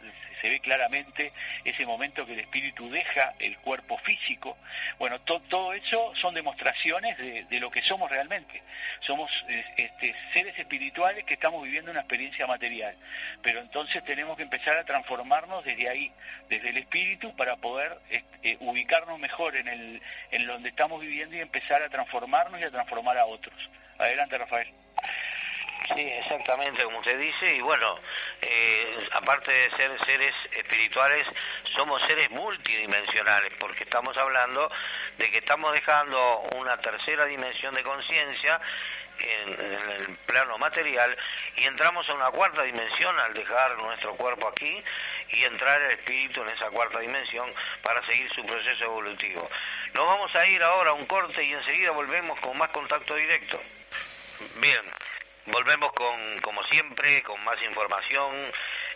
se 0.46 0.50
ve 0.50 0.60
claramente 0.60 1.32
ese 1.64 1.84
momento 1.84 2.24
que 2.24 2.34
el 2.34 2.38
espíritu 2.38 2.88
deja 2.88 3.34
el 3.40 3.58
cuerpo 3.58 3.98
físico. 3.98 4.56
Bueno, 4.96 5.18
todo 5.20 5.72
eso 5.72 6.12
son 6.22 6.34
demostraciones 6.34 7.18
de, 7.18 7.58
lo 7.58 7.68
que 7.68 7.82
somos 7.82 8.08
realmente. 8.08 8.62
Somos 9.04 9.28
este, 9.76 10.14
seres 10.32 10.56
espirituales 10.56 11.24
que 11.24 11.34
estamos 11.34 11.64
viviendo 11.64 11.90
una 11.90 12.00
experiencia 12.00 12.46
material. 12.46 12.94
Pero 13.42 13.58
entonces 13.58 14.04
tenemos 14.04 14.36
que 14.36 14.44
empezar 14.44 14.76
a 14.76 14.84
transformarnos 14.84 15.64
desde 15.64 15.88
ahí, 15.88 16.12
desde 16.48 16.68
el 16.68 16.76
espíritu, 16.76 17.34
para 17.34 17.56
poder 17.56 17.98
este, 18.08 18.56
ubicarnos 18.60 19.18
mejor 19.18 19.56
en, 19.56 19.66
el, 19.66 20.00
en 20.30 20.46
donde 20.46 20.68
estamos 20.68 21.00
viviendo 21.00 21.34
y 21.34 21.40
empezar 21.40 21.82
a 21.82 21.88
transformarnos 21.88 22.60
y 22.60 22.64
a 22.64 22.70
transformar 22.70 23.18
a 23.18 23.26
otros. 23.26 23.58
Adelante, 23.98 24.38
Rafael. 24.38 24.85
Sí, 25.94 26.02
exactamente 26.02 26.82
como 26.82 26.98
usted 26.98 27.18
dice, 27.18 27.54
y 27.54 27.60
bueno, 27.60 27.98
eh, 28.42 29.08
aparte 29.12 29.52
de 29.52 29.70
ser 29.76 30.04
seres 30.04 30.34
espirituales, 30.52 31.26
somos 31.76 32.02
seres 32.06 32.30
multidimensionales, 32.30 33.52
porque 33.58 33.84
estamos 33.84 34.16
hablando 34.16 34.70
de 35.16 35.30
que 35.30 35.38
estamos 35.38 35.72
dejando 35.72 36.40
una 36.56 36.76
tercera 36.78 37.24
dimensión 37.26 37.74
de 37.74 37.82
conciencia 37.82 38.60
en, 39.18 39.60
el 39.90 40.16
plano 40.26 40.58
material 40.58 41.16
y 41.56 41.64
entramos 41.64 42.08
a 42.08 42.14
una 42.14 42.30
cuarta 42.30 42.62
dimensión 42.62 43.18
al 43.18 43.34
dejar 43.34 43.76
nuestro 43.78 44.14
cuerpo 44.16 44.48
aquí 44.48 44.82
y 45.30 45.44
entrar 45.44 45.80
el 45.82 45.92
espíritu 45.92 46.42
en 46.42 46.48
esa 46.50 46.70
cuarta 46.70 46.98
dimensión 46.98 47.52
para 47.82 48.04
seguir 48.06 48.30
su 48.34 48.44
proceso 48.44 48.84
evolutivo. 48.84 49.48
Nos 49.94 50.06
vamos 50.06 50.34
a 50.34 50.46
ir 50.46 50.62
ahora 50.62 50.90
a 50.90 50.94
un 50.94 51.06
corte 51.06 51.42
y 51.42 51.52
enseguida 51.52 51.90
volvemos 51.92 52.38
con 52.40 52.56
más 52.58 52.70
contacto 52.70 53.14
directo. 53.14 53.60
Bien. 54.56 54.82
Volvemos 55.46 55.92
con, 55.92 56.40
como 56.40 56.62
siempre, 56.64 57.22
con 57.22 57.42
más 57.44 57.60
información, 57.62 58.52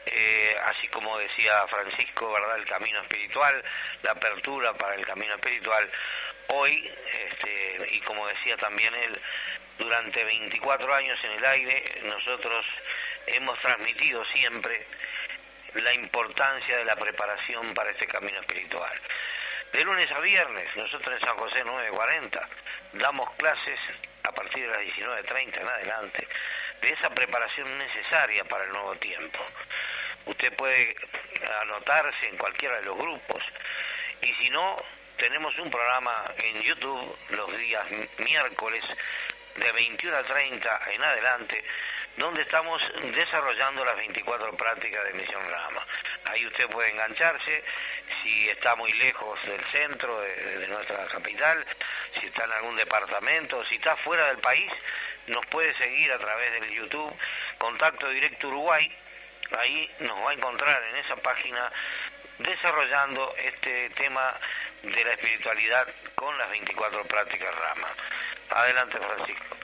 eh, 0.07 0.57
así 0.64 0.88
como 0.88 1.16
decía 1.19 1.66
Francisco, 1.69 2.33
¿verdad? 2.33 2.57
El 2.57 2.66
camino 2.66 3.00
espiritual, 3.02 3.62
la 4.02 4.12
apertura 4.12 4.75
para 4.75 4.97
el 4.97 5.07
camino 5.07 5.35
espiritual. 5.35 5.88
Hoy, 6.49 6.90
este, 7.12 7.95
y 7.95 8.00
como 8.00 8.26
decía 8.26 8.57
también 8.57 8.92
él, 8.95 9.21
durante 9.78 10.25
24 10.25 10.95
años 10.95 11.19
en 11.23 11.30
el 11.33 11.45
aire, 11.45 11.85
nosotros 12.04 12.66
hemos 13.26 13.59
transmitido 13.61 14.25
siempre 14.26 14.87
la 15.75 15.95
importancia 15.95 16.78
de 16.78 16.85
la 16.85 16.97
preparación 16.97 17.73
para 17.75 17.90
este 17.90 18.07
camino 18.07 18.40
espiritual. 18.40 18.92
De 19.72 19.84
lunes 19.84 20.10
a 20.10 20.18
viernes, 20.18 20.76
nosotros 20.76 21.14
en 21.14 21.20
San 21.20 21.36
José 21.36 21.62
940 21.64 22.48
damos 22.94 23.30
clases 23.34 23.78
a 24.24 24.32
partir 24.32 24.62
de 24.62 24.68
las 24.68 24.96
19.30 24.96 25.60
en 25.60 25.68
adelante, 25.68 26.28
de 26.82 26.90
esa 26.90 27.10
preparación 27.10 27.78
necesaria 27.78 28.44
para 28.44 28.64
el 28.64 28.72
nuevo 28.72 28.96
tiempo. 28.96 29.38
Usted 30.26 30.52
puede 30.54 30.96
anotarse 31.62 32.28
en 32.28 32.36
cualquiera 32.36 32.76
de 32.76 32.82
los 32.82 32.98
grupos 32.98 33.44
y 34.22 34.32
si 34.34 34.50
no, 34.50 34.76
tenemos 35.16 35.56
un 35.58 35.70
programa 35.70 36.24
en 36.38 36.62
YouTube 36.62 37.16
los 37.30 37.58
días 37.58 37.86
miércoles 38.18 38.84
de 39.57 39.73
21 39.73 40.16
a 40.16 40.23
30 40.23 40.80
en 40.92 41.02
adelante, 41.02 41.64
donde 42.16 42.42
estamos 42.42 42.83
desarrollando 43.14 43.85
las 43.85 43.97
24 43.97 44.57
prácticas 44.57 45.04
de 45.04 45.14
Misión 45.14 45.42
Rama. 45.50 45.87
Ahí 46.26 46.47
usted 46.47 46.69
puede 46.69 46.90
engancharse, 46.90 47.64
si 48.23 48.49
está 48.49 48.75
muy 48.76 48.92
lejos 48.92 49.40
del 49.47 49.64
centro 49.66 50.21
de, 50.21 50.69
nuestra 50.69 51.07
capital, 51.07 51.64
si 52.19 52.26
está 52.26 52.45
en 52.45 52.52
algún 52.52 52.76
departamento, 52.76 53.64
si 53.66 53.76
está 53.76 53.97
fuera 53.97 54.26
del 54.26 54.38
país, 54.38 54.71
nos 55.26 55.45
puede 55.47 55.75
seguir 55.76 56.12
a 56.12 56.19
través 56.19 56.52
del 56.61 56.71
YouTube, 56.71 57.14
Contacto 57.59 58.09
Directo 58.09 58.49
Uruguay, 58.49 58.90
ahí 59.59 59.90
nos 60.00 60.19
va 60.25 60.30
a 60.30 60.35
encontrar 60.35 60.83
en 60.85 60.97
esa 60.97 61.16
página 61.16 61.71
desarrollando 62.42 63.35
este 63.37 63.90
tema 63.90 64.35
de 64.82 65.04
la 65.04 65.12
espiritualidad 65.12 65.87
con 66.14 66.37
las 66.38 66.50
24 66.50 67.04
prácticas 67.04 67.54
Rama. 67.54 67.88
Adelante, 68.50 68.99
Francisco. 68.99 69.56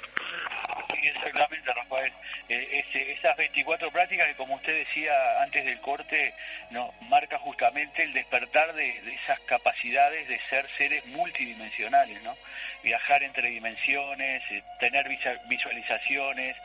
Exactamente, 1.03 1.73
Rafael. 1.73 2.13
Eh, 2.49 2.85
esas 3.19 3.37
24 3.37 3.91
prácticas 3.91 4.29
que, 4.29 4.35
como 4.35 4.55
usted 4.55 4.75
decía 4.87 5.43
antes 5.43 5.65
del 5.65 5.81
corte, 5.81 6.35
nos 6.71 6.91
marca 7.03 7.39
justamente 7.39 8.03
el 8.03 8.13
despertar 8.13 8.73
de, 8.75 8.91
esas 9.23 9.41
capacidades 9.41 10.29
de 10.29 10.39
ser 10.51 10.69
seres 10.77 11.05
multidimensionales, 11.07 12.23
¿no? 12.23 12.37
Viajar 12.83 13.23
entre 13.23 13.51
dimensiones, 13.51 14.43
eh, 14.51 14.63
tener 14.79 15.09
visualizaciones, 15.49 16.57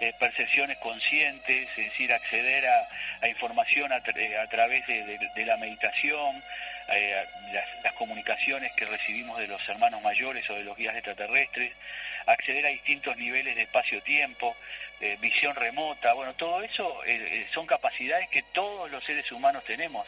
eh, 0.00 0.12
percepciones 0.18 0.78
conscientes, 0.78 1.68
es 1.76 1.90
decir, 1.90 2.12
acceder 2.12 2.66
a, 2.66 3.28
información 3.28 3.92
a, 3.92 4.00
través 4.02 4.86
de, 4.86 5.44
la 5.44 5.56
meditación, 5.56 6.42
las 7.82 7.92
comunicaciones 7.94 8.72
que 8.72 8.84
recibimos 8.86 9.38
de 9.38 9.46
los 9.46 9.66
hermanos 9.68 10.02
mayores 10.02 10.48
o 10.50 10.54
de 10.54 10.64
los 10.64 10.76
guías 10.76 10.94
extraterrestres, 10.96 11.72
acceder 12.26 12.66
a 12.66 12.70
distintos 12.70 13.16
niveles 13.16 13.56
de 13.56 13.62
espacio-tiempo, 13.62 14.56
visión 15.20 15.56
remota, 15.56 16.12
bueno, 16.12 16.34
todo 16.34 16.62
eso 16.62 17.02
eh, 17.04 17.16
eh, 17.16 17.46
son 17.54 17.66
capacidades 17.66 18.28
que 18.28 18.42
todos 18.52 18.90
los 18.90 19.02
seres 19.04 19.30
humanos 19.32 19.64
tenemos, 19.64 20.06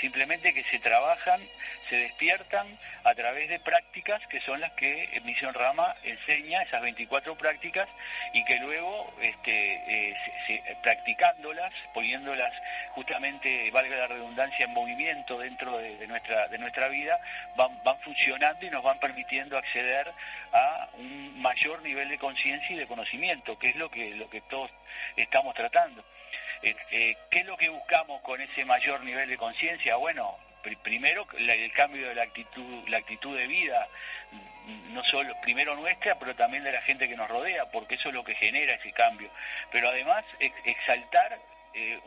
simplemente 0.00 0.52
que 0.52 0.64
se 0.64 0.78
trabajan, 0.80 1.40
se 1.88 1.96
despiertan 1.96 2.66
a 3.04 3.14
través 3.14 3.48
de 3.48 3.58
prácticas 3.60 4.20
que 4.28 4.40
son 4.40 4.60
las 4.60 4.72
que 4.72 5.20
Misión 5.24 5.54
Rama 5.54 5.94
enseña, 6.02 6.62
esas 6.62 6.82
24 6.82 7.36
prácticas, 7.36 7.88
y 8.34 8.44
que 8.44 8.56
luego, 8.58 9.14
este, 9.22 10.10
eh, 10.10 10.76
practicándolas, 10.82 11.72
poniéndolas 11.94 12.52
justamente, 12.90 13.70
valga 13.70 13.96
la 13.96 14.06
redundancia, 14.08 14.66
en 14.66 14.74
movimiento 14.74 15.38
dentro 15.38 15.78
de, 15.78 16.06
nuestra, 16.06 16.48
de 16.48 16.58
nuestra 16.58 16.88
vida, 16.88 17.18
van, 17.56 17.82
van 17.82 17.98
funcionando 18.00 18.66
y 18.66 18.70
nos 18.70 18.82
van 18.82 18.98
permitiendo 18.98 19.56
acceder 19.56 20.12
a 20.52 20.88
un 20.98 21.40
mayor 21.40 21.53
nivel 21.82 22.08
de 22.08 22.18
conciencia 22.18 22.74
y 22.74 22.78
de 22.78 22.86
conocimiento, 22.86 23.58
que 23.58 23.70
es 23.70 23.76
lo 23.76 23.90
que, 23.90 24.10
lo 24.10 24.28
que 24.28 24.40
todos 24.42 24.70
estamos 25.16 25.54
tratando. 25.54 26.04
Eh, 26.62 26.74
eh, 26.90 27.16
¿Qué 27.30 27.40
es 27.40 27.46
lo 27.46 27.56
que 27.56 27.68
buscamos 27.68 28.22
con 28.22 28.40
ese 28.40 28.64
mayor 28.64 29.02
nivel 29.02 29.28
de 29.28 29.36
conciencia? 29.36 29.96
Bueno, 29.96 30.36
primero 30.82 31.26
el 31.36 31.72
cambio 31.72 32.08
de 32.08 32.14
la 32.14 32.22
actitud, 32.22 32.88
la 32.88 32.98
actitud 32.98 33.36
de 33.36 33.46
vida, 33.46 33.86
no 34.90 35.04
solo 35.04 35.34
primero 35.42 35.76
nuestra, 35.76 36.18
pero 36.18 36.34
también 36.34 36.64
de 36.64 36.72
la 36.72 36.80
gente 36.82 37.08
que 37.08 37.16
nos 37.16 37.28
rodea, 37.28 37.66
porque 37.70 37.96
eso 37.96 38.08
es 38.08 38.14
lo 38.14 38.24
que 38.24 38.34
genera 38.34 38.74
ese 38.74 38.92
cambio. 38.92 39.28
Pero 39.70 39.90
además 39.90 40.24
exaltar 40.64 41.38
eh, 41.74 42.00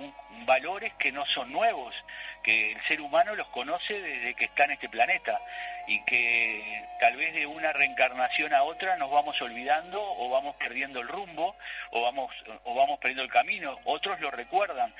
valores 0.45 0.93
que 0.95 1.11
no 1.11 1.25
son 1.27 1.51
nuevos, 1.51 1.93
que 2.41 2.71
el 2.71 2.87
ser 2.87 3.01
humano 3.01 3.35
los 3.35 3.47
conoce 3.49 4.01
desde 4.01 4.33
que 4.33 4.45
está 4.45 4.65
en 4.65 4.71
este 4.71 4.89
planeta 4.89 5.39
y 5.87 6.03
que 6.03 6.85
tal 6.99 7.15
vez 7.15 7.33
de 7.33 7.45
una 7.45 7.71
reencarnación 7.71 8.53
a 8.53 8.63
otra 8.63 8.97
nos 8.97 9.09
vamos 9.09 9.41
olvidando 9.41 10.01
o 10.01 10.29
vamos 10.29 10.55
perdiendo 10.57 10.99
el 10.99 11.07
rumbo 11.07 11.55
o 11.91 12.01
vamos, 12.01 12.31
o 12.65 12.75
vamos 12.75 12.99
perdiendo 12.99 13.23
el 13.23 13.31
camino. 13.31 13.79
Otros 13.85 14.19
lo 14.19 14.29
recuerdan. 14.29 14.93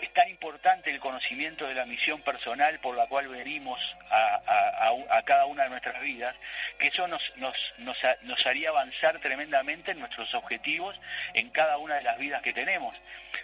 Es 0.00 0.12
tan 0.12 0.28
importante 0.28 0.90
el 0.90 1.00
conocimiento 1.00 1.66
de 1.66 1.74
la 1.74 1.86
misión 1.86 2.20
personal 2.20 2.78
por 2.80 2.94
la 2.94 3.06
cual 3.06 3.28
venimos 3.28 3.80
a, 4.10 5.22
cada 5.24 5.46
una 5.46 5.64
de 5.64 5.70
nuestras 5.70 6.00
vidas, 6.02 6.36
que 6.78 6.88
eso 6.88 7.08
nos, 7.08 7.22
nos, 7.36 7.54
nos, 7.78 7.96
nos 8.22 8.46
haría 8.46 8.68
avanzar 8.68 9.18
tremendamente 9.20 9.92
en 9.92 10.00
nuestros 10.00 10.34
objetivos 10.34 10.94
en 11.32 11.48
cada 11.48 11.78
una 11.78 11.94
de 11.94 12.02
las 12.02 12.18
vidas 12.18 12.42
que 12.42 12.52
tenemos 12.52 12.94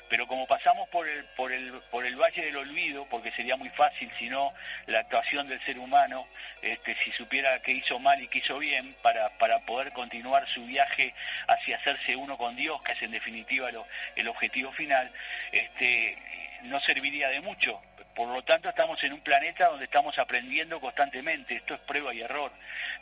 pero 0.08 0.26
como 0.26 0.46
pasamos 0.46 0.88
por 0.88 1.08
el, 1.08 1.24
por 1.36 1.52
el, 1.52 1.72
por 1.90 2.04
el 2.04 2.16
valle 2.16 2.44
del 2.44 2.56
olvido, 2.56 3.06
porque 3.08 3.30
sería 3.32 3.56
muy 3.56 3.70
fácil 3.70 4.10
si 4.18 4.28
no 4.28 4.52
la 4.86 5.00
actuación 5.00 5.48
del 5.48 5.64
ser 5.64 5.78
humano, 5.78 6.26
este, 6.62 6.89
si 7.04 7.12
supiera 7.12 7.60
que 7.62 7.72
hizo 7.72 7.98
mal 7.98 8.22
y 8.22 8.28
que 8.28 8.38
hizo 8.38 8.58
bien, 8.58 8.94
para, 9.02 9.30
para 9.38 9.60
poder 9.60 9.92
continuar 9.92 10.46
su 10.48 10.64
viaje 10.64 11.14
hacia 11.46 11.76
hacerse 11.76 12.16
uno 12.16 12.36
con 12.36 12.56
Dios, 12.56 12.82
que 12.82 12.92
es 12.92 13.02
en 13.02 13.10
definitiva 13.10 13.70
el 14.16 14.28
objetivo 14.28 14.72
final, 14.72 15.10
este, 15.52 16.16
no 16.62 16.80
serviría 16.80 17.28
de 17.28 17.40
mucho. 17.40 17.80
Por 18.14 18.28
lo 18.28 18.42
tanto, 18.42 18.68
estamos 18.68 19.02
en 19.04 19.12
un 19.12 19.20
planeta 19.20 19.68
donde 19.68 19.84
estamos 19.84 20.18
aprendiendo 20.18 20.80
constantemente. 20.80 21.54
Esto 21.54 21.74
es 21.74 21.80
prueba 21.80 22.12
y 22.12 22.20
error 22.20 22.52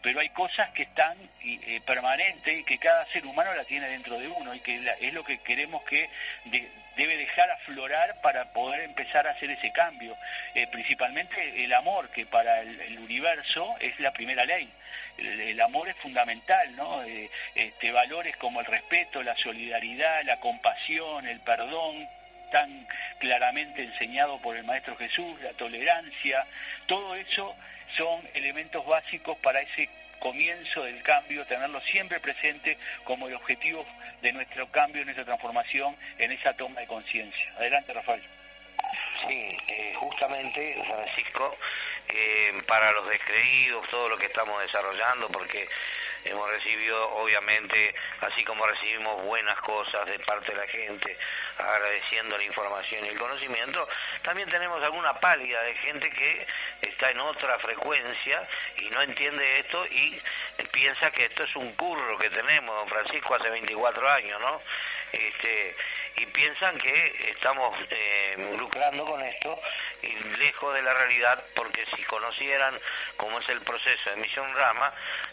pero 0.03 0.21
hay 0.21 0.29
cosas 0.31 0.71
que 0.71 0.83
están 0.85 1.17
eh, 1.45 1.81
permanentes 1.85 2.61
y 2.61 2.65
que 2.65 2.79
cada 2.79 3.05
ser 3.07 3.27
humano 3.27 3.53
la 3.55 3.65
tiene 3.65 3.89
dentro 3.89 4.19
de 4.19 4.29
uno 4.29 4.55
y 4.55 4.61
que 4.61 4.81
es 5.01 5.13
lo 5.13 5.25
que 5.25 5.39
queremos 5.39 5.83
que 5.83 6.09
debe 6.99 7.17
dejar 7.17 7.49
aflorar 7.53 8.21
para 8.21 8.47
poder 8.47 8.81
empezar 8.81 9.27
a 9.27 9.31
hacer 9.31 9.51
ese 9.53 9.71
cambio. 9.71 10.17
Eh, 10.55 10.67
principalmente 10.67 11.65
el 11.65 11.73
amor, 11.73 12.11
que 12.11 12.27
para 12.27 12.61
el, 12.61 12.99
universo 12.99 13.77
es 13.81 13.99
la 14.01 14.13
primera 14.13 14.45
ley. 14.45 14.69
El, 15.17 15.61
amor 15.61 15.89
es 15.89 15.97
fundamental, 15.97 16.75
¿no? 16.77 17.03
Eh, 17.05 17.31
este, 17.55 17.93
valores 17.93 18.37
como 18.37 18.61
el 18.61 18.67
respeto, 18.67 19.23
la 19.23 19.37
solidaridad, 19.37 20.25
la 20.25 20.41
compasión, 20.41 21.27
el 21.27 21.41
perdón, 21.41 22.09
tan 22.51 22.87
claramente 23.19 23.85
enseñado 23.85 24.41
por 24.41 24.57
el 24.57 24.65
Maestro 24.65 24.97
Jesús, 24.97 25.41
la 25.41 25.53
tolerancia, 25.53 26.45
todo 26.87 27.15
eso 27.15 27.55
son 27.97 28.21
elementos 28.35 28.85
básicos 28.87 29.39
para 29.39 29.61
ese 29.61 29.89
comienzo 30.19 30.85
del 30.85 31.03
cambio, 31.03 31.45
tenerlo 31.47 31.81
siempre 31.83 32.21
presente 32.21 32.77
como 33.05 33.29
el 33.29 33.35
objetivo 33.35 33.87
de 34.23 34.33
nuestro 34.33 34.71
cambio, 34.71 35.05
nuestra 35.05 35.25
transformación 35.25 35.97
en 36.19 36.33
esa 36.33 36.55
toma 36.55 36.81
de 36.81 36.87
conciencia. 36.87 37.53
Adelante, 37.57 37.93
Rafael. 37.93 38.23
Sí, 39.27 39.57
eh, 39.69 39.95
justamente, 39.97 40.83
Francisco, 40.87 41.57
eh, 42.09 42.63
para 42.67 42.93
los 42.93 43.09
descreídos, 43.09 43.87
todo 43.89 44.09
lo 44.09 44.19
que 44.19 44.27
estamos 44.27 44.61
desarrollando, 44.63 45.29
porque 45.29 45.69
hemos 46.25 46.49
recibido, 46.51 47.11
obviamente, 47.17 47.95
así 48.21 48.45
como 48.45 48.67
recibimos 48.67 49.23
buenas 49.25 49.59
cosas 49.61 50.07
de 50.07 50.19
parte 50.21 50.53
de 50.53 50.59
la 50.59 50.67
gente, 50.67 51.17
agradeciendo 51.59 52.37
la 52.37 52.45
información 52.45 53.05
y 53.05 53.09
el 53.09 53.19
conocimiento, 53.19 53.89
también 54.23 54.49
tenemos 54.49 54.83
alguna 54.83 55.15
pálida 55.15 55.63
de 55.63 55.75
gente 55.75 56.11
que 56.11 56.47
está 56.83 57.11
en 57.11 57.21
otra 57.21 57.59
frecuencia 57.59 58.47
y 58.79 58.91
no 58.91 59.03
entiende 59.03 59.61
esto 59.61 59.87
y 59.87 60.21
piensa 60.73 61.11
que 61.11 61.27
esto 61.27 61.45
es 61.45 61.57
un 61.57 61.73
curro 61.75 62.19
que 62.19 62.31
tenemos, 62.31 62.75
don 62.75 62.89
Francisco, 62.89 63.35
hace 63.35 63.51
24 63.51 64.09
años, 64.11 64.41
¿no? 64.41 64.61
Este, 65.13 65.75
y 66.19 66.27
piensan 66.27 66.77
que 66.79 67.31
estamos 67.31 67.79
eh, 67.91 68.57
lucrando 68.59 69.05
con 69.05 69.23
esto 69.23 69.61
y 70.03 70.13
lejos 70.39 70.75
de 70.75 70.83
la 70.83 70.95
realidad 70.95 71.43
porque 71.55 71.85
si 71.97 72.03
conocieran 72.05 72.79
cómo 73.17 73.39
es 73.39 73.49
el 73.49 73.61
proceso 73.61 74.11
de 74.11 74.17
emisión 74.17 74.53
rama 74.55 74.93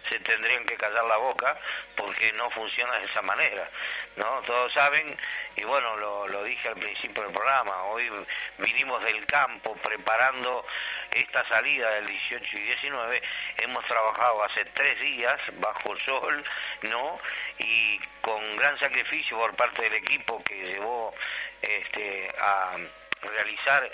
se 0.09 0.19
tendrían 0.19 0.65
que 0.65 0.75
callar 0.75 1.05
la 1.05 1.17
boca 1.17 1.57
porque 1.95 2.31
no 2.33 2.49
funciona 2.51 2.97
de 2.99 3.05
esa 3.05 3.21
manera 3.21 3.69
no 4.15 4.41
todos 4.45 4.71
saben 4.73 5.17
y 5.55 5.63
bueno 5.63 5.95
lo, 5.97 6.43
dije 6.43 6.69
al 6.69 6.75
principio 6.75 7.23
del 7.23 7.31
programa 7.31 7.83
hoy 7.85 8.09
vinimos 8.57 9.03
del 9.03 9.25
campo 9.25 9.75
preparando 9.75 10.65
esta 11.11 11.47
salida 11.47 11.89
del 11.91 12.07
18 12.07 12.57
y 12.57 12.61
19 12.61 13.21
hemos 13.57 13.85
trabajado 13.85 14.43
hace 14.43 14.65
tres 14.65 14.99
días 14.99 15.39
bajo 15.59 15.97
sol 15.99 16.43
no 16.83 17.19
y 17.59 17.99
con 18.21 18.57
gran 18.57 18.77
sacrificio 18.79 19.37
por 19.37 19.55
parte 19.55 19.83
del 19.83 19.93
equipo 19.93 20.43
que 20.43 20.55
llevó 20.55 21.13
este, 21.61 22.33
a 22.39 22.75
realizar 23.21 23.89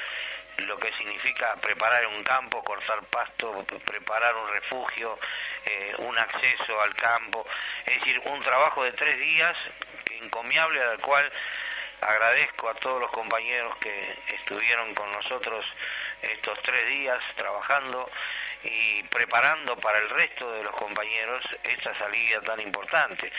lo 0.57 0.77
que 0.77 0.91
significa 0.93 1.55
preparar 1.55 2.05
un 2.07 2.23
campo, 2.23 2.63
cortar 2.63 3.01
pasto, 3.05 3.65
preparar 3.85 4.35
un 4.35 4.49
refugio, 4.49 5.17
eh, 5.65 5.95
un 5.99 6.17
acceso 6.17 6.81
al 6.81 6.93
campo, 6.95 7.45
es 7.85 7.95
decir, 7.99 8.21
un 8.25 8.39
trabajo 8.41 8.83
de 8.83 8.91
tres 8.91 9.17
días 9.19 9.57
encomiable 10.21 10.81
al 10.81 10.99
cual 10.99 11.31
agradezco 12.01 12.69
a 12.69 12.75
todos 12.75 12.99
los 12.99 13.11
compañeros 13.11 13.75
que 13.77 14.17
estuvieron 14.35 14.93
con 14.95 15.11
nosotros 15.11 15.65
estos 16.21 16.59
tres 16.63 16.87
días 16.87 17.19
trabajando 17.35 18.09
y 18.63 19.03
preparando 19.03 19.75
para 19.77 19.99
el 19.99 20.09
resto 20.09 20.51
de 20.51 20.63
los 20.63 20.75
compañeros 20.75 21.43
esta 21.63 21.95
salida 21.97 22.41
tan 22.41 22.59
importante. 22.59 23.31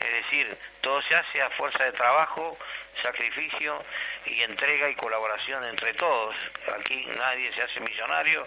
Es 0.00 0.12
decir, 0.24 0.58
todo 0.80 1.00
se 1.02 1.14
hace 1.14 1.42
a 1.42 1.50
fuerza 1.50 1.84
de 1.84 1.92
trabajo, 1.92 2.58
sacrificio 3.02 3.82
y 4.26 4.42
entrega 4.42 4.88
y 4.88 4.94
colaboración 4.94 5.64
entre 5.64 5.94
todos. 5.94 6.34
Aquí 6.78 7.06
nadie 7.18 7.52
se 7.54 7.62
hace 7.62 7.80
millonario, 7.80 8.46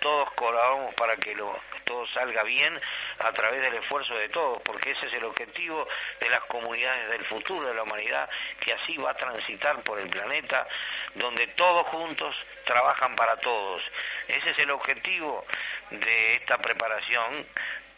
todos 0.00 0.30
colaboramos 0.32 0.94
para 0.94 1.16
que 1.16 1.36
todo 1.84 2.06
salga 2.08 2.42
bien 2.42 2.78
a 3.18 3.32
través 3.32 3.62
del 3.62 3.74
esfuerzo 3.74 4.14
de 4.14 4.28
todos, 4.28 4.60
porque 4.62 4.92
ese 4.92 5.06
es 5.06 5.12
el 5.14 5.24
objetivo 5.24 5.86
de 6.20 6.28
las 6.28 6.40
comunidades 6.44 7.10
del 7.10 7.24
futuro 7.26 7.68
de 7.68 7.74
la 7.74 7.82
humanidad, 7.82 8.28
que 8.60 8.72
así 8.72 8.96
va 8.96 9.10
a 9.10 9.14
transitar 9.14 9.82
por 9.82 9.98
el 9.98 10.08
planeta, 10.08 10.66
donde 11.14 11.46
todos 11.48 11.86
juntos 11.88 12.34
trabajan 12.64 13.14
para 13.16 13.36
todos. 13.36 13.82
Ese 14.28 14.50
es 14.50 14.58
el 14.58 14.70
objetivo 14.70 15.44
de 15.90 16.36
esta 16.36 16.58
preparación 16.58 17.46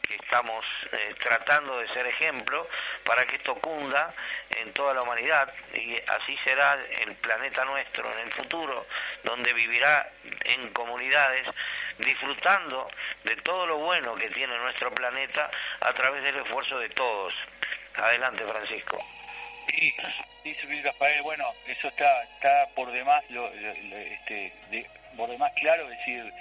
que 0.03 0.17
estamos 0.17 0.65
eh, 0.93 1.15
tratando 1.21 1.79
de 1.79 1.89
ser 1.89 2.07
ejemplo 2.07 2.69
para 3.05 3.25
que 3.27 3.37
esto 3.37 3.55
cunda 3.57 4.13
en 4.51 4.73
toda 4.73 4.95
la 4.95 5.03
humanidad 5.03 5.53
y 5.75 5.97
así 6.09 6.37
será 6.45 6.79
el 7.01 7.15
planeta 7.17 7.65
nuestro 7.65 8.13
en 8.13 8.19
el 8.27 8.33
futuro, 8.33 8.87
donde 9.25 9.53
vivirá 9.53 10.11
en 10.45 10.73
comunidades 10.73 11.47
disfrutando 11.99 12.91
de 13.25 13.37
todo 13.37 13.67
lo 13.67 13.79
bueno 13.79 14.15
que 14.17 14.29
tiene 14.31 14.57
nuestro 14.59 14.93
planeta 14.93 15.51
a 15.81 15.93
través 15.93 16.23
del 16.25 16.37
esfuerzo 16.37 16.79
de 16.79 16.89
todos. 16.91 17.35
Adelante, 17.95 18.45
Francisco. 18.45 18.99
Sí, 19.69 19.95
sí, 20.43 20.83
Rafael, 20.83 21.23
bueno, 21.23 21.45
eso 21.67 21.89
está, 21.89 22.23
está 22.25 22.67
por 22.75 22.91
demás, 22.91 23.23
este, 23.31 24.53
por 25.17 25.31
demás 25.31 25.53
claro, 25.57 25.89
decir, 25.89 26.33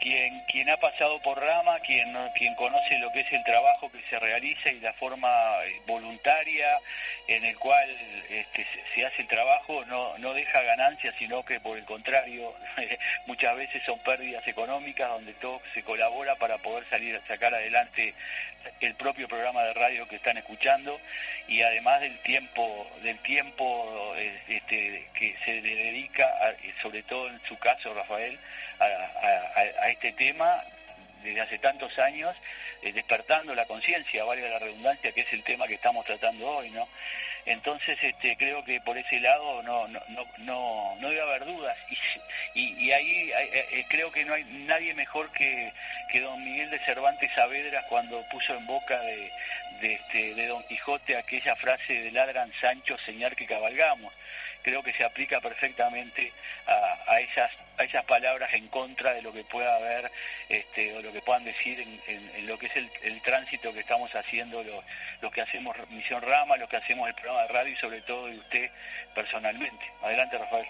quien, 0.00 0.40
quien 0.46 0.68
ha 0.70 0.76
pasado 0.76 1.20
por 1.20 1.40
rama, 1.40 1.80
quien, 1.80 2.16
quien 2.34 2.54
conoce 2.54 2.98
lo 2.98 3.10
que 3.12 3.20
es 3.20 3.32
el 3.32 3.44
trabajo 3.44 3.90
que 3.90 4.02
se 4.08 4.18
realiza 4.18 4.70
y 4.70 4.80
la 4.80 4.92
forma 4.94 5.28
eh, 5.64 5.80
voluntaria 5.86 6.78
en 7.28 7.44
el 7.44 7.58
cual 7.58 7.88
este, 8.30 8.66
se 8.94 9.04
hace 9.04 9.22
el 9.22 9.28
trabajo, 9.28 9.84
no, 9.86 10.16
no 10.18 10.32
deja 10.34 10.62
ganancias, 10.62 11.14
sino 11.18 11.44
que 11.44 11.60
por 11.60 11.76
el 11.76 11.84
contrario, 11.84 12.54
muchas 13.26 13.56
veces 13.56 13.82
son 13.84 13.98
pérdidas 14.00 14.46
económicas 14.46 15.08
donde 15.08 15.34
todo 15.34 15.60
se 15.74 15.82
colabora 15.82 16.36
para 16.36 16.58
poder 16.58 16.88
salir 16.88 17.16
a 17.16 17.26
sacar 17.26 17.54
adelante 17.54 18.14
el 18.80 18.94
propio 18.94 19.28
programa 19.28 19.64
de 19.64 19.74
radio 19.74 20.08
que 20.08 20.16
están 20.16 20.36
escuchando. 20.36 21.00
Y 21.48 21.62
además 21.62 22.00
del 22.00 22.18
tiempo, 22.20 22.90
del 23.02 23.18
tiempo 23.18 24.14
eh, 24.16 24.40
este, 24.48 25.06
que 25.14 25.36
se 25.44 25.60
le 25.60 25.74
dedica, 25.74 26.28
sobre 26.82 27.02
todo 27.04 27.28
en 27.28 27.40
su 27.48 27.56
caso, 27.58 27.94
Rafael, 27.94 28.38
a, 28.78 29.85
este 29.90 30.12
tema 30.12 30.62
desde 31.22 31.40
hace 31.40 31.58
tantos 31.58 31.98
años, 31.98 32.36
eh, 32.82 32.92
despertando 32.92 33.54
la 33.54 33.66
conciencia, 33.66 34.24
valga 34.24 34.48
la 34.48 34.58
redundancia, 34.58 35.12
que 35.12 35.22
es 35.22 35.32
el 35.32 35.42
tema 35.42 35.66
que 35.66 35.74
estamos 35.74 36.04
tratando 36.04 36.48
hoy, 36.48 36.70
¿no? 36.70 36.86
Entonces, 37.44 37.96
este, 38.02 38.36
creo 38.36 38.64
que 38.64 38.80
por 38.80 38.98
ese 38.98 39.20
lado 39.20 39.62
no, 39.62 39.86
no, 39.88 40.00
no, 40.38 40.96
no, 40.96 41.08
debe 41.08 41.22
haber 41.22 41.44
dudas. 41.44 41.76
Y, 42.54 42.90
ahí 42.90 43.30
eh, 43.30 43.66
eh, 43.70 43.84
creo 43.88 44.10
que 44.10 44.24
no 44.24 44.34
hay 44.34 44.44
nadie 44.44 44.94
mejor 44.94 45.30
que, 45.30 45.72
que 46.10 46.20
don 46.20 46.42
Miguel 46.44 46.70
de 46.70 46.78
Cervantes 46.80 47.30
Saavedra 47.34 47.84
cuando 47.88 48.22
puso 48.30 48.56
en 48.56 48.66
boca 48.66 49.00
de, 49.00 49.30
de, 49.80 49.92
este, 49.94 50.46
don 50.46 50.62
Quijote 50.64 51.16
aquella 51.16 51.54
frase 51.54 51.92
de 51.92 52.10
ladran 52.10 52.52
Sancho, 52.60 52.96
señal 53.04 53.36
que 53.36 53.46
cabalgamos 53.46 54.12
creo 54.66 54.82
que 54.82 54.92
se 54.94 55.04
aplica 55.04 55.40
perfectamente 55.40 56.32
a, 56.66 57.20
esas 57.20 57.52
a 57.78 57.84
esas 57.84 58.04
palabras 58.04 58.52
en 58.52 58.66
contra 58.66 59.14
de 59.14 59.22
lo 59.22 59.32
que 59.32 59.44
pueda 59.44 59.76
haber 59.76 60.10
este, 60.48 60.92
o 60.96 61.02
lo 61.02 61.12
que 61.12 61.22
puedan 61.22 61.44
decir 61.44 61.78
en, 61.78 62.46
lo 62.48 62.58
que 62.58 62.66
es 62.66 62.74
el, 62.74 63.22
tránsito 63.22 63.72
que 63.72 63.80
estamos 63.80 64.12
haciendo 64.12 64.64
los, 64.64 65.32
que 65.32 65.40
hacemos 65.40 65.76
Misión 65.90 66.20
Rama, 66.20 66.56
los 66.56 66.68
que 66.68 66.78
hacemos 66.78 67.06
el 67.08 67.14
programa 67.14 67.42
de 67.42 67.48
radio 67.48 67.72
y 67.74 67.76
sobre 67.76 68.00
todo 68.00 68.26
de 68.26 68.38
usted 68.38 68.70
personalmente. 69.14 69.84
Adelante, 70.02 70.36
Rafael. 70.36 70.66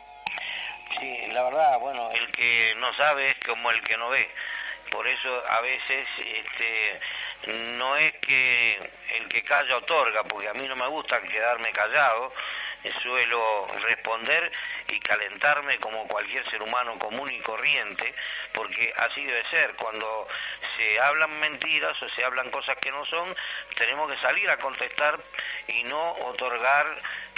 Sí, 1.01 1.19
la 1.33 1.45
verdad, 1.45 1.79
bueno, 1.79 2.11
el 2.11 2.31
que 2.33 2.75
no 2.77 2.93
sabe 2.97 3.31
es 3.31 3.37
como 3.47 3.71
el 3.71 3.81
que 3.83 3.97
no 3.97 4.11
ve. 4.11 4.29
Por 4.91 5.07
eso 5.07 5.43
a 5.49 5.61
veces 5.63 6.07
este, 6.19 7.01
no 7.79 7.97
es 7.97 8.13
que 8.17 8.91
el 9.15 9.29
que 9.29 9.43
calla 9.43 9.79
otorga, 9.79 10.23
porque 10.25 10.49
a 10.49 10.55
mí 10.55 10.69
no 10.69 10.77
me 10.77 10.87
gusta 10.87 11.21
quedarme 11.23 11.73
callado, 11.73 12.33
suelo 13.03 13.67
responder 13.83 14.51
y 14.89 15.01
calentarme 15.01 15.79
como 15.79 16.07
cualquier 16.07 16.49
ser 16.51 16.63
humano 16.63 16.99
común 16.99 17.31
y 17.33 17.41
corriente, 17.41 18.15
porque 18.53 18.93
así 18.97 19.25
debe 19.25 19.45
ser. 19.51 19.75
Cuando 19.75 20.29
se 20.77 21.01
hablan 21.01 21.39
mentiras 21.41 22.01
o 22.03 22.09
se 22.11 22.25
hablan 22.25 22.51
cosas 22.51 22.77
que 22.79 22.91
no 22.91 23.05
son, 23.07 23.35
tenemos 23.77 24.11
que 24.11 24.21
salir 24.21 24.49
a 24.51 24.59
contestar 24.59 25.19
y 25.69 25.85
no 25.85 26.13
otorgar 26.13 26.87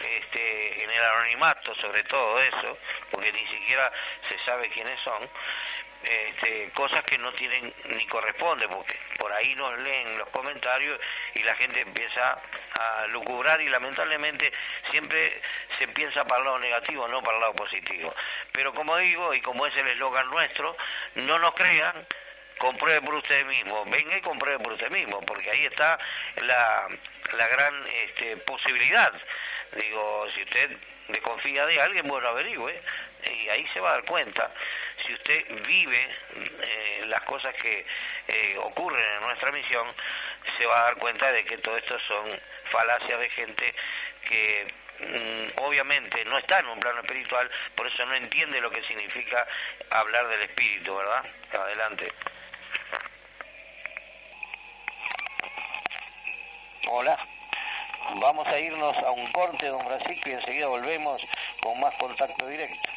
este, 0.03 0.85
en 0.85 0.91
el 0.91 1.03
anonimato 1.03 1.75
sobre 1.77 2.05
todo 2.05 2.41
eso, 2.41 2.79
porque 3.11 3.33
ni 3.33 3.47
siquiera 3.49 3.91
se 4.29 4.39
sabe 4.45 4.69
quiénes 4.69 5.01
son, 5.01 5.29
este, 6.03 6.71
cosas 6.75 7.05
que 7.05 7.19
no 7.19 7.33
tienen 7.33 7.73
ni 7.87 8.07
corresponde, 8.07 8.69
porque 8.69 8.99
por 9.19 9.33
ahí 9.33 9.55
nos 9.57 9.79
leen 9.79 10.19
los 10.19 10.29
comentarios 10.29 11.01
y 11.35 11.43
la 11.43 11.55
gente 11.57 11.81
empieza 11.81 12.41
a 12.79 13.07
lucubrar 13.09 13.61
y 13.61 13.69
lamentablemente 13.69 14.53
siempre 14.91 15.41
se 15.79 15.89
piensa 15.89 16.25
para 16.25 16.39
el 16.39 16.45
lado 16.45 16.59
negativo, 16.59 17.09
no 17.09 17.23
para 17.23 17.37
el 17.37 17.41
lado 17.41 17.55
positivo. 17.55 18.15
Pero 18.53 18.73
como 18.73 18.97
digo, 18.99 19.35
y 19.35 19.41
como 19.41 19.67
es 19.67 19.77
el 19.77 19.89
eslogan 19.89 20.29
nuestro, 20.31 20.77
no 21.17 21.39
nos 21.39 21.55
crean, 21.55 22.07
compruebe 22.59 23.01
por 23.03 23.15
usted 23.15 23.47
mismo, 23.47 23.85
venga 23.87 24.17
y 24.17 24.21
compruebe 24.21 24.63
por 24.63 24.73
usted 24.73 24.91
mismo, 24.91 25.21
porque 25.23 25.51
ahí 25.51 25.67
está 25.67 25.99
la, 26.43 26.89
la 27.37 27.49
gran 27.49 27.87
este, 27.87 28.37
posibilidad. 28.39 29.13
Digo, 29.73 30.27
si 30.35 30.43
usted 30.43 30.77
desconfía 31.09 31.67
de 31.67 31.81
alguien, 31.81 32.07
bueno, 32.07 32.29
averigüe, 32.29 32.81
y 33.25 33.49
ahí 33.49 33.67
se 33.73 33.81
va 33.81 33.91
a 33.91 33.93
dar 33.95 34.05
cuenta 34.05 34.51
si 35.05 35.15
usted 35.15 35.63
vive 35.67 36.09
eh, 36.35 37.05
las 37.07 37.23
cosas 37.23 37.55
que 37.55 37.87
eh, 38.29 38.57
ocurren 38.59 39.05
en 39.15 39.21
nuestra 39.23 39.53
misión, 39.53 39.87
se 40.57 40.67
va 40.67 40.81
a 40.81 40.83
dar 40.85 40.97
cuenta 40.97 41.31
de 41.33 41.45
que 41.45 41.59
todo 41.59 41.77
esto 41.77 41.99
son 42.01 42.41
falacias 42.71 43.19
de 43.19 43.31
gente 43.31 43.75
que 44.29 44.75
mm, 45.01 45.63
obviamente 45.63 46.25
no 46.25 46.39
está 46.39 46.61
en 46.61 46.67
un 46.67 46.81
plano 46.81 47.01
espiritual, 47.01 47.51
por 47.75 47.87
eso 47.87 48.05
no 48.07 48.15
entiende 48.15 48.61
lo 48.61 48.71
que 48.71 48.83
significa 48.85 49.47
hablar 49.91 50.29
del 50.29 50.43
espíritu, 50.43 50.97
¿verdad? 50.97 51.25
Adelante. 51.53 52.13
Hola. 56.89 57.19
Vamos 58.15 58.49
a 58.49 58.59
irnos 58.59 58.97
a 58.97 59.11
un 59.11 59.31
corte, 59.33 59.67
don 59.67 59.85
Francisco, 59.85 60.31
y 60.31 60.33
enseguida 60.33 60.67
volvemos 60.67 61.21
con 61.61 61.79
más 61.79 61.95
contacto 61.97 62.47
directo. 62.47 62.91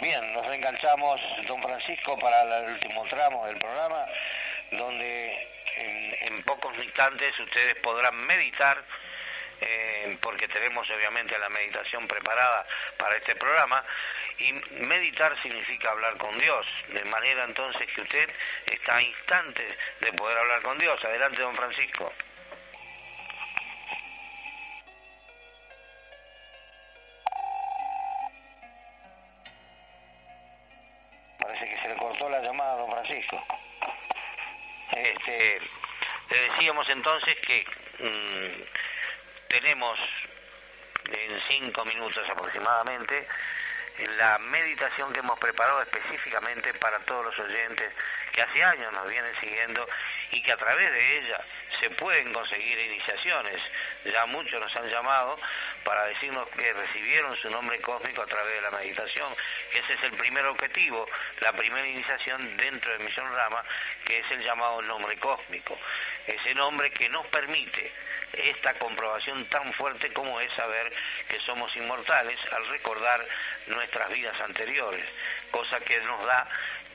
Bien, 0.00 0.32
nos 0.32 0.46
enganchamos, 0.50 1.20
don 1.46 1.62
Francisco, 1.62 2.18
para 2.18 2.40
el 2.42 2.72
último 2.72 3.04
tramo 3.04 3.46
del 3.46 3.58
programa, 3.58 4.06
donde 4.70 5.48
en, 6.22 6.42
pocos 6.44 6.74
instantes 6.78 7.38
ustedes 7.38 7.76
podrán 7.76 8.16
meditar, 8.26 8.82
eh, 9.60 10.16
porque 10.22 10.48
tenemos 10.48 10.88
obviamente 10.88 11.38
la 11.38 11.50
meditación 11.50 12.08
preparada 12.08 12.66
para 12.96 13.16
este 13.18 13.36
programa, 13.36 13.84
y 14.38 14.52
meditar 14.84 15.36
significa 15.42 15.90
hablar 15.90 16.16
con 16.16 16.38
Dios, 16.38 16.66
de 16.88 17.04
manera 17.04 17.44
entonces 17.44 17.86
que 17.94 18.00
usted 18.00 18.30
está 18.72 18.96
a 18.96 19.02
instantes 19.02 19.76
de 20.00 20.12
poder 20.14 20.38
hablar 20.38 20.62
con 20.62 20.78
Dios. 20.78 20.98
Adelante, 21.04 21.42
don 21.42 21.54
Francisco. 21.54 22.10
Le 36.30 36.40
decíamos 36.50 36.88
entonces 36.88 37.36
que 37.40 37.64
mm, 37.98 39.48
tenemos 39.48 39.98
en 41.12 41.40
cinco 41.48 41.84
minutos 41.84 42.28
aproximadamente 42.28 43.26
la 44.16 44.38
meditación 44.38 45.12
que 45.12 45.20
hemos 45.20 45.38
preparado 45.38 45.82
específicamente 45.82 46.72
para 46.74 46.98
todos 47.00 47.24
los 47.26 47.38
oyentes 47.38 47.92
que 48.32 48.42
hace 48.42 48.62
años 48.62 48.92
nos 48.92 49.08
vienen 49.08 49.34
siguiendo 49.40 49.86
y 50.30 50.42
que 50.42 50.52
a 50.52 50.56
través 50.56 50.90
de 50.90 51.18
ella 51.18 51.44
se 51.80 51.90
pueden 51.90 52.32
conseguir 52.32 52.78
iniciaciones. 52.78 53.60
Ya 54.04 54.26
muchos 54.26 54.60
nos 54.60 54.74
han 54.76 54.88
llamado 54.88 55.38
para 55.84 56.04
decirnos 56.06 56.48
que 56.50 56.72
recibieron 56.72 57.36
su 57.36 57.50
nombre 57.50 57.80
cósmico 57.80 58.22
a 58.22 58.26
través 58.26 58.54
de 58.54 58.60
la 58.60 58.70
meditación, 58.70 59.34
que 59.72 59.78
ese 59.78 59.94
es 59.94 60.02
el 60.04 60.12
primer 60.12 60.46
objetivo, 60.46 61.06
la 61.40 61.52
primera 61.52 61.86
iniciación 61.86 62.56
dentro 62.56 62.92
de 62.92 63.04
Misión 63.04 63.34
Rama, 63.34 63.62
que 64.04 64.20
es 64.20 64.30
el 64.30 64.44
llamado 64.44 64.82
nombre 64.82 65.18
cósmico, 65.18 65.78
ese 66.30 66.54
nombre 66.54 66.90
que 66.90 67.08
nos 67.08 67.26
permite 67.26 67.92
esta 68.32 68.74
comprobación 68.74 69.44
tan 69.46 69.72
fuerte 69.74 70.12
como 70.12 70.40
es 70.40 70.52
saber 70.52 70.92
que 71.28 71.40
somos 71.40 71.74
inmortales 71.76 72.38
al 72.52 72.66
recordar 72.68 73.26
nuestras 73.66 74.08
vidas 74.10 74.40
anteriores, 74.40 75.04
cosa 75.50 75.80
que 75.80 75.98
nos 76.00 76.24
da 76.24 76.48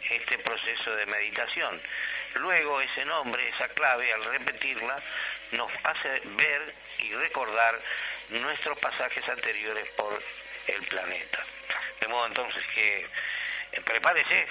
este 0.10 0.38
proceso 0.39 0.95
de 0.95 1.06
meditación. 1.08 1.82
Luego 2.36 2.82
ese 2.82 3.06
nombre, 3.06 3.48
esa 3.50 3.67
clave, 3.69 4.12
al 4.13 4.24
repetirla, 4.24 5.02
nos 5.52 5.71
hace 5.84 6.21
ver 6.24 6.74
y 7.00 7.13
recordar 7.13 7.80
nuestros 8.30 8.78
pasajes 8.80 9.28
anteriores 9.30 9.88
por 9.91 10.21
el 10.67 10.84
planeta. 10.84 11.43
De 12.00 12.08
modo 12.08 12.28
entonces 12.28 12.63
que 12.74 13.08
eh, 13.71 13.82
prepárese, 13.84 14.48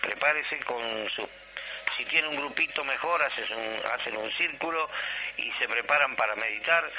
prepárese 0.00 0.58
con 0.60 1.10
su 1.10 1.28
si 1.98 2.04
tiene 2.06 2.28
un 2.28 2.36
grupito 2.36 2.82
mejor, 2.84 3.22
hacen 3.22 3.52
un, 3.52 3.82
hacen 3.92 4.16
un 4.16 4.30
círculo 4.32 4.88
y 5.36 5.52
se 5.52 5.68
preparan 5.68 6.16
para 6.16 6.34
meditar, 6.36 6.90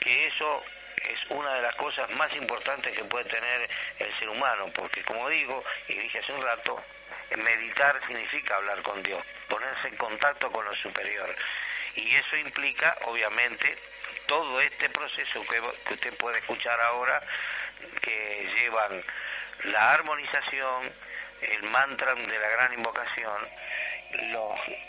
que 0.00 0.26
eso 0.26 0.62
es 0.96 1.30
una 1.30 1.54
de 1.54 1.62
las 1.62 1.74
cosas 1.76 2.10
más 2.10 2.34
importantes 2.34 2.94
que 2.94 3.04
puede 3.04 3.24
tener 3.24 3.70
el 3.98 4.18
ser 4.18 4.28
humano, 4.28 4.68
porque 4.74 5.02
como 5.04 5.28
digo, 5.28 5.64
y 5.88 5.94
dije 5.94 6.18
hace 6.18 6.32
un 6.32 6.42
rato, 6.42 6.82
meditar 7.36 7.98
significa 8.06 8.56
hablar 8.56 8.82
con 8.82 9.02
Dios, 9.02 9.24
ponerse 9.48 9.88
en 9.88 9.96
contacto 9.96 10.50
con 10.50 10.64
lo 10.64 10.74
superior. 10.74 11.34
Y 11.94 12.14
eso 12.14 12.36
implica, 12.36 12.96
obviamente, 13.06 13.78
todo 14.26 14.60
este 14.60 14.88
proceso 14.90 15.44
que, 15.46 15.60
usted 15.92 16.14
puede 16.16 16.38
escuchar 16.38 16.80
ahora, 16.80 17.22
que 18.02 18.50
llevan 18.56 19.02
la 19.64 19.92
armonización, 19.92 20.92
el 21.40 21.62
mantra 21.70 22.14
de 22.14 22.38
la 22.38 22.48
gran 22.48 22.72
invocación, 22.74 23.48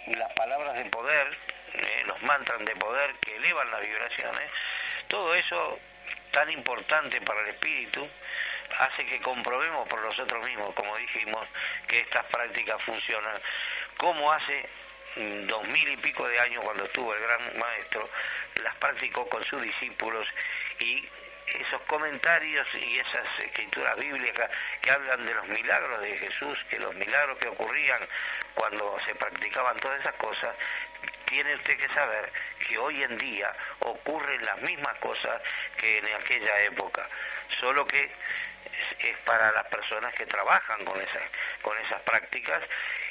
las 0.08 0.34
palabras 0.34 0.76
de 0.76 0.86
poder, 0.86 1.28
eh, 1.74 2.04
los 2.06 2.22
mantras 2.24 2.60
de 2.60 2.76
poder 2.76 3.14
que 3.16 3.36
elevan 3.36 3.70
las 3.72 3.82
vibraciones, 3.82 4.50
todo 5.08 5.34
eso 5.36 5.80
tan 6.32 6.50
importante 6.50 7.22
para 7.22 7.42
el 7.42 7.50
espíritu, 7.50 8.08
hace 8.80 9.06
que 9.06 9.22
comprobemos 9.22 9.88
por 9.88 10.02
nosotros 10.02 10.46
mismos, 10.46 10.74
como 10.74 10.96
dijimos, 10.98 11.46
que 11.88 12.00
estas 12.00 12.26
prácticas 12.26 12.82
funcionan, 12.84 13.40
como 13.98 14.32
hace 14.32 14.68
mm, 15.18 15.48
dos 15.48 15.68
mil 15.68 15.90
y 15.90 15.98
pico 15.98 16.28
de 16.28 16.40
años 16.40 16.64
cuando 16.64 16.86
estuvo 16.86 17.14
el 17.14 17.22
gran 17.22 17.60
maestro, 17.60 18.10
las 18.64 18.76
practicó 18.76 19.28
con 19.28 19.44
sus 19.44 19.62
discípulos 19.62 20.28
y 20.80 21.08
esos 21.60 21.82
comentarios 21.84 22.68
y 22.76 23.00
esas 23.00 23.40
escrituras 23.40 23.98
bíblicas 23.98 24.50
que 24.82 24.92
hablan 24.92 25.26
de 25.26 25.34
los 25.34 25.48
milagros 25.48 26.02
de 26.02 26.18
Jesús, 26.18 26.58
que 26.70 26.80
los 26.80 26.94
milagros 26.96 27.38
que 27.38 27.48
ocurrían 27.48 28.00
cuando 28.54 28.98
se 29.06 29.16
practicaban 29.16 29.78
todas 29.78 30.00
esas 30.00 30.16
cosas, 30.16 30.56
tiene 31.26 31.56
usted 31.56 31.78
que 31.78 31.88
saber 31.90 32.32
que 32.68 32.78
hoy 32.78 33.04
en 33.04 33.18
día 33.18 33.54
ocurren 33.80 34.46
las 34.46 34.62
mismas 34.62 34.98
cosas 34.98 35.42
que 35.78 36.00
en 36.00 36.06
aquella 36.14 36.62
época, 36.64 37.08
solo 37.60 37.86
que 37.88 38.12
es 39.00 39.18
para 39.20 39.52
las 39.52 39.66
personas 39.68 40.14
que 40.14 40.26
trabajan 40.26 40.84
con 40.86 41.00
esas, 41.00 41.24
con 41.62 41.78
esas 41.80 42.02
prácticas 42.02 42.62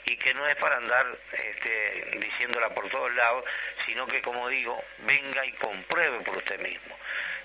y 0.05 0.16
que 0.16 0.35
no 0.35 0.46
es 0.46 0.57
para 0.57 0.76
andar 0.76 1.07
este, 1.33 2.18
diciéndola 2.18 2.70
por 2.70 2.88
todos 2.88 3.12
lados, 3.14 3.44
sino 3.87 4.07
que, 4.07 4.20
como 4.22 4.48
digo, 4.48 4.83
venga 4.98 5.44
y 5.44 5.53
compruebe 5.53 6.20
por 6.20 6.37
usted 6.38 6.61
mismo. 6.61 6.96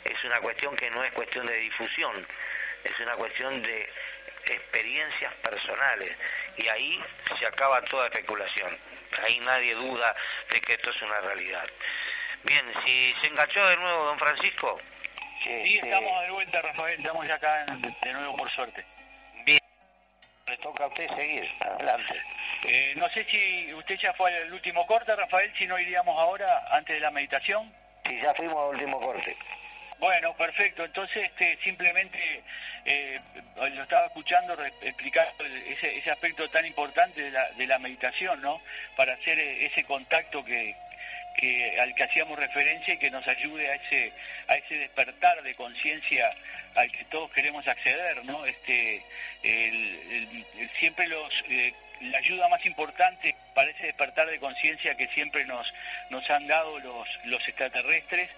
Es 0.05 0.23
una 0.23 0.39
cuestión 0.39 0.75
que 0.75 0.89
no 0.91 1.03
es 1.03 1.11
cuestión 1.13 1.45
de 1.45 1.55
difusión, 1.57 2.25
es 2.83 2.99
una 2.99 3.15
cuestión 3.15 3.61
de 3.61 3.89
experiencias 4.45 5.33
personales 5.35 6.15
y 6.57 6.67
ahí 6.67 7.03
se 7.39 7.45
acaba 7.47 7.81
toda 7.81 8.07
especulación. 8.07 8.77
Ahí 9.23 9.39
nadie 9.39 9.73
duda 9.73 10.15
de 10.51 10.61
que 10.61 10.73
esto 10.73 10.91
es 10.91 11.01
una 11.01 11.19
realidad. 11.21 11.67
Bien, 12.43 12.65
si 12.85 13.13
se 13.21 13.27
enganchó 13.27 13.65
de 13.65 13.77
nuevo 13.77 14.05
don 14.05 14.19
Francisco. 14.19 14.79
Sí, 15.43 15.79
estamos 15.81 16.21
de 16.21 16.31
vuelta, 16.31 16.61
Rafael, 16.61 16.99
estamos 16.99 17.27
ya 17.27 17.35
acá 17.35 17.65
de 17.65 18.13
nuevo 18.13 18.35
por 18.37 18.51
suerte. 18.51 18.85
Bien, 19.45 19.59
le 20.47 20.57
toca 20.57 20.83
a 20.83 20.87
usted 20.87 21.07
seguir, 21.15 21.51
adelante. 21.61 22.21
Eh, 22.63 22.93
no 22.97 23.09
sé 23.09 23.25
si 23.25 23.73
usted 23.73 23.97
ya 23.97 24.13
fue 24.13 24.35
al 24.35 24.53
último 24.53 24.85
corte, 24.85 25.15
Rafael, 25.15 25.51
si 25.57 25.65
no 25.65 25.79
iríamos 25.79 26.19
ahora 26.19 26.65
antes 26.71 26.95
de 26.95 26.99
la 26.99 27.11
meditación. 27.11 27.73
Sí, 28.07 28.19
ya 28.21 28.33
fuimos 28.33 28.57
al 28.57 28.75
último 28.75 28.99
corte. 28.99 29.35
Bueno, 29.99 30.35
perfecto. 30.35 30.83
Entonces, 30.83 31.23
este, 31.23 31.57
simplemente 31.63 32.43
eh, 32.85 33.19
lo 33.55 33.83
estaba 33.83 34.07
escuchando 34.07 34.55
explicar 34.81 35.33
ese, 35.67 36.11
aspecto 36.11 36.49
tan 36.49 36.65
importante 36.65 37.21
de 37.21 37.31
la, 37.31 37.49
de 37.51 37.67
la 37.67 37.79
meditación, 37.79 38.41
¿no? 38.41 38.61
Para 38.95 39.13
hacer 39.13 39.39
eh, 39.39 39.65
ese 39.65 39.83
contacto 39.85 40.43
que, 40.43 40.75
que, 41.37 41.79
al 41.79 41.95
que 41.95 42.03
hacíamos 42.03 42.37
referencia 42.37 42.93
y 42.93 42.97
que 42.97 43.09
nos 43.09 43.27
ayude 43.27 43.69
a 43.69 43.75
ese, 43.75 44.11
a 44.47 44.55
ese 44.57 44.75
despertar 44.75 45.41
de 45.43 45.55
conciencia 45.55 46.31
al 46.75 46.91
que 46.91 47.05
todos 47.05 47.31
queremos 47.31 47.65
acceder, 47.67 48.23
¿no? 48.25 48.45
Este, 48.45 49.01
siempre 50.77 51.07
los, 51.07 51.33
eh, 51.49 51.73
la 52.01 52.17
ayuda 52.17 52.47
más 52.49 52.65
importante 52.65 53.35
para 53.53 53.69
ese 53.71 53.85
despertar 53.85 54.27
de 54.29 54.39
conciencia 54.39 54.95
que 54.95 55.07
siempre 55.09 55.45
nos, 55.45 55.65
nos 56.09 56.29
han 56.29 56.47
dado 56.47 56.79
los, 56.79 57.07
los 57.25 57.47
extraterrestres, 57.47 58.29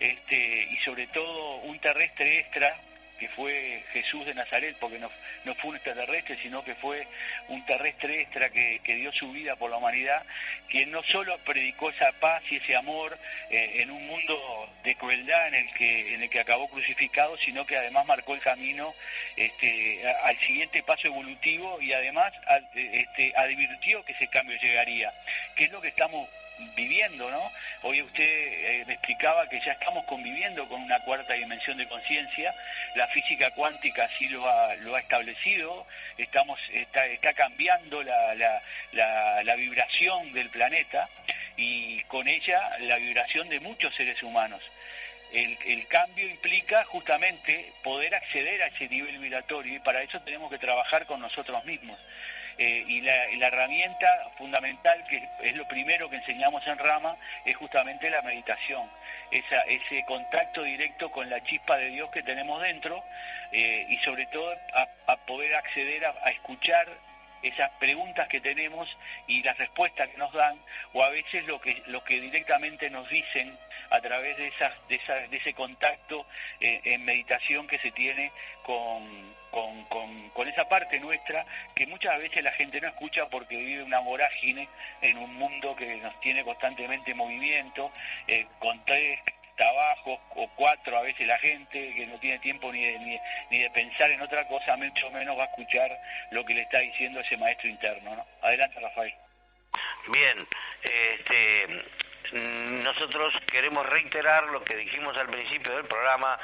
este, 0.00 0.68
y 0.70 0.76
sobre 0.84 1.06
todo 1.08 1.56
un 1.58 1.78
terrestre 1.78 2.40
extra, 2.40 2.76
que 3.18 3.28
fue 3.28 3.82
Jesús 3.92 4.24
de 4.26 4.34
Nazaret, 4.34 4.76
porque 4.78 4.98
no, 4.98 5.10
no 5.44 5.54
fue 5.56 5.70
un 5.70 5.76
extraterrestre, 5.76 6.38
sino 6.42 6.62
que 6.64 6.74
fue 6.74 7.06
un 7.48 7.64
terrestre 7.64 8.22
extra 8.22 8.50
que, 8.50 8.80
dio 8.96 9.12
su 9.12 9.30
vida 9.32 9.56
por 9.56 9.70
la 9.70 9.76
humanidad, 9.76 10.24
quien 10.68 10.90
no 10.90 11.02
solo 11.02 11.36
predicó 11.38 11.90
esa 11.90 12.12
paz 12.12 12.42
y 12.50 12.56
ese 12.56 12.74
amor 12.76 13.18
eh, 13.50 13.82
en 13.82 13.90
un 13.90 14.06
mundo 14.06 14.68
de 14.84 14.94
crueldad 14.94 15.48
en 15.48 15.54
el 15.54 15.72
que, 15.74 16.14
en 16.14 16.22
el 16.22 16.30
que 16.30 16.40
acabó 16.40 16.68
crucificado, 16.68 17.36
sino 17.38 17.66
que 17.66 17.76
además 17.76 18.06
marcó 18.06 18.34
el 18.34 18.40
camino 18.40 18.94
este, 19.36 20.02
al 20.22 20.38
siguiente 20.40 20.82
paso 20.82 21.08
evolutivo 21.08 21.80
y 21.80 21.92
además 21.92 22.32
este, 22.74 23.32
advirtió 23.36 24.04
que 24.04 24.12
ese 24.12 24.28
cambio 24.28 24.56
llegaría, 24.58 25.12
que 25.54 25.64
es 25.64 25.72
lo 25.72 25.80
que 25.80 25.88
estamos 25.88 26.28
viviendo, 26.74 27.30
¿no? 27.30 27.50
Hoy 27.82 28.02
usted 28.02 28.24
eh, 28.24 28.84
me 28.86 28.94
explicaba 28.94 29.48
que 29.48 29.60
ya 29.60 29.72
estamos 29.72 30.04
conviviendo 30.06 30.66
con 30.68 30.82
una 30.82 30.98
cuarta 31.00 31.34
dimensión 31.34 31.76
de 31.76 31.86
conciencia, 31.86 32.54
la 32.94 33.06
física 33.08 33.50
cuántica 33.50 34.04
así 34.04 34.28
lo 34.28 34.46
ha, 34.48 34.74
establecido, 35.00 35.86
estamos, 36.18 36.58
está, 36.72 37.32
cambiando 37.34 38.02
la, 38.02 39.56
vibración 39.56 40.32
del 40.32 40.50
planeta 40.50 41.08
y 41.56 42.02
con 42.04 42.28
ella 42.28 42.78
la 42.80 42.96
vibración 42.96 43.48
de 43.48 43.60
muchos 43.60 43.94
seres 43.94 44.22
humanos. 44.22 44.62
El, 45.32 45.58
el, 45.66 45.86
cambio 45.88 46.28
implica 46.28 46.84
justamente 46.84 47.72
poder 47.82 48.14
acceder 48.14 48.62
a 48.62 48.68
ese 48.68 48.88
nivel 48.88 49.18
vibratorio 49.18 49.74
y 49.74 49.80
para 49.80 50.02
eso 50.02 50.20
tenemos 50.20 50.50
que 50.50 50.58
trabajar 50.58 51.04
con 51.06 51.20
nosotros 51.20 51.64
mismos. 51.64 51.98
Eh, 52.58 52.84
y, 52.88 53.00
la, 53.02 53.46
herramienta 53.48 54.08
fundamental, 54.38 55.04
que 55.08 55.22
es 55.42 55.54
lo 55.56 55.68
primero 55.68 56.08
que 56.08 56.16
enseñamos 56.16 56.66
en 56.66 56.78
Rama, 56.78 57.16
es 57.44 57.54
justamente 57.56 58.08
la 58.08 58.22
meditación, 58.22 58.88
ese 59.30 60.04
contacto 60.06 60.62
directo 60.62 61.10
con 61.10 61.28
la 61.28 61.42
chispa 61.42 61.76
de 61.76 61.90
Dios 61.90 62.10
que 62.10 62.22
tenemos 62.22 62.62
dentro 62.62 63.02
eh, 63.52 63.86
y 63.90 63.98
sobre 63.98 64.26
todo 64.26 64.54
a, 65.06 65.16
poder 65.26 65.54
acceder 65.54 66.06
a, 66.06 66.30
escuchar 66.30 66.88
esas 67.42 67.70
preguntas 67.72 68.26
que 68.28 68.40
tenemos 68.40 68.88
y 69.26 69.42
las 69.42 69.58
respuestas 69.58 70.08
que 70.08 70.16
nos 70.16 70.32
dan, 70.32 70.58
o 70.94 71.02
a 71.02 71.10
veces 71.10 71.44
lo 71.46 71.60
que, 71.60 71.82
lo 71.86 72.02
que 72.04 72.20
directamente 72.20 72.88
nos 72.88 73.08
dicen 73.10 73.54
a 73.90 74.00
través 74.00 74.36
de, 74.38 74.48
esas, 74.48 74.72
de, 74.88 74.98
de 75.28 75.36
ese 75.36 75.52
contacto 75.52 76.26
eh, 76.60 76.80
en 76.84 77.04
meditación 77.04 77.66
que 77.66 77.78
se 77.78 77.90
tiene 77.90 78.32
con, 78.62 79.04
con, 80.34 80.48
esa 80.48 80.68
parte 80.68 81.00
nuestra 81.00 81.44
que 81.74 81.86
muchas 81.86 82.18
veces 82.18 82.42
la 82.42 82.52
gente 82.52 82.80
no 82.80 82.88
escucha 82.88 83.26
porque 83.28 83.56
vive 83.56 83.82
una 83.82 83.98
vorágine 83.98 84.68
en 85.00 85.18
un 85.18 85.34
mundo 85.34 85.74
que 85.74 85.96
nos 85.96 86.18
tiene 86.20 86.44
constantemente 86.44 87.10
en 87.10 87.16
movimiento, 87.16 87.90
eh, 88.26 88.46
con 88.58 88.82
tres 88.84 89.20
trabajos 89.56 90.20
o 90.34 90.48
cuatro 90.54 90.98
a 90.98 91.02
veces 91.02 91.26
la 91.26 91.38
gente 91.38 91.94
que 91.94 92.06
no 92.06 92.18
tiene 92.18 92.38
tiempo 92.38 92.70
ni 92.70 92.84
de, 92.84 93.18
ni, 93.50 93.58
de 93.58 93.70
pensar 93.70 94.10
en 94.10 94.20
otra 94.20 94.46
cosa, 94.46 94.76
mucho 94.76 95.10
menos 95.10 95.38
va 95.38 95.44
a 95.44 95.46
escuchar 95.46 95.98
lo 96.30 96.44
que 96.44 96.54
le 96.54 96.62
está 96.62 96.78
diciendo 96.80 97.20
ese 97.20 97.36
maestro 97.36 97.68
interno. 97.68 98.14
¿no? 98.14 98.26
Adelante, 98.42 98.78
Rafael. 98.78 99.14
Bien, 100.12 100.46
este, 100.82 101.66
nosotros 102.32 103.34
queremos 103.50 103.86
reiterar 103.86 104.44
lo 104.48 104.62
que 104.62 104.76
dijimos 104.76 105.16
al 105.16 105.28
principio 105.28 105.74
del 105.74 105.84
programa, 105.84 106.38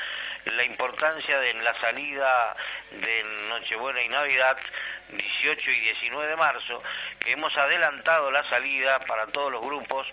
la 0.47 0.65
importancia 0.65 1.39
de 1.39 1.55
la 1.55 1.75
salida 1.81 2.57
de 2.91 3.25
Nochebuena 3.49 4.03
y 4.03 4.09
Navidad, 4.09 4.57
18 5.11 5.71
y 5.71 5.81
19 5.81 6.29
de 6.29 6.37
marzo, 6.37 6.83
que 7.21 7.33
hemos 7.33 7.57
adelantado 7.57 8.31
la 8.31 8.49
salida 8.49 8.99
para 9.01 9.27
todos 9.27 9.53
los 9.53 9.63
grupos, 9.63 10.07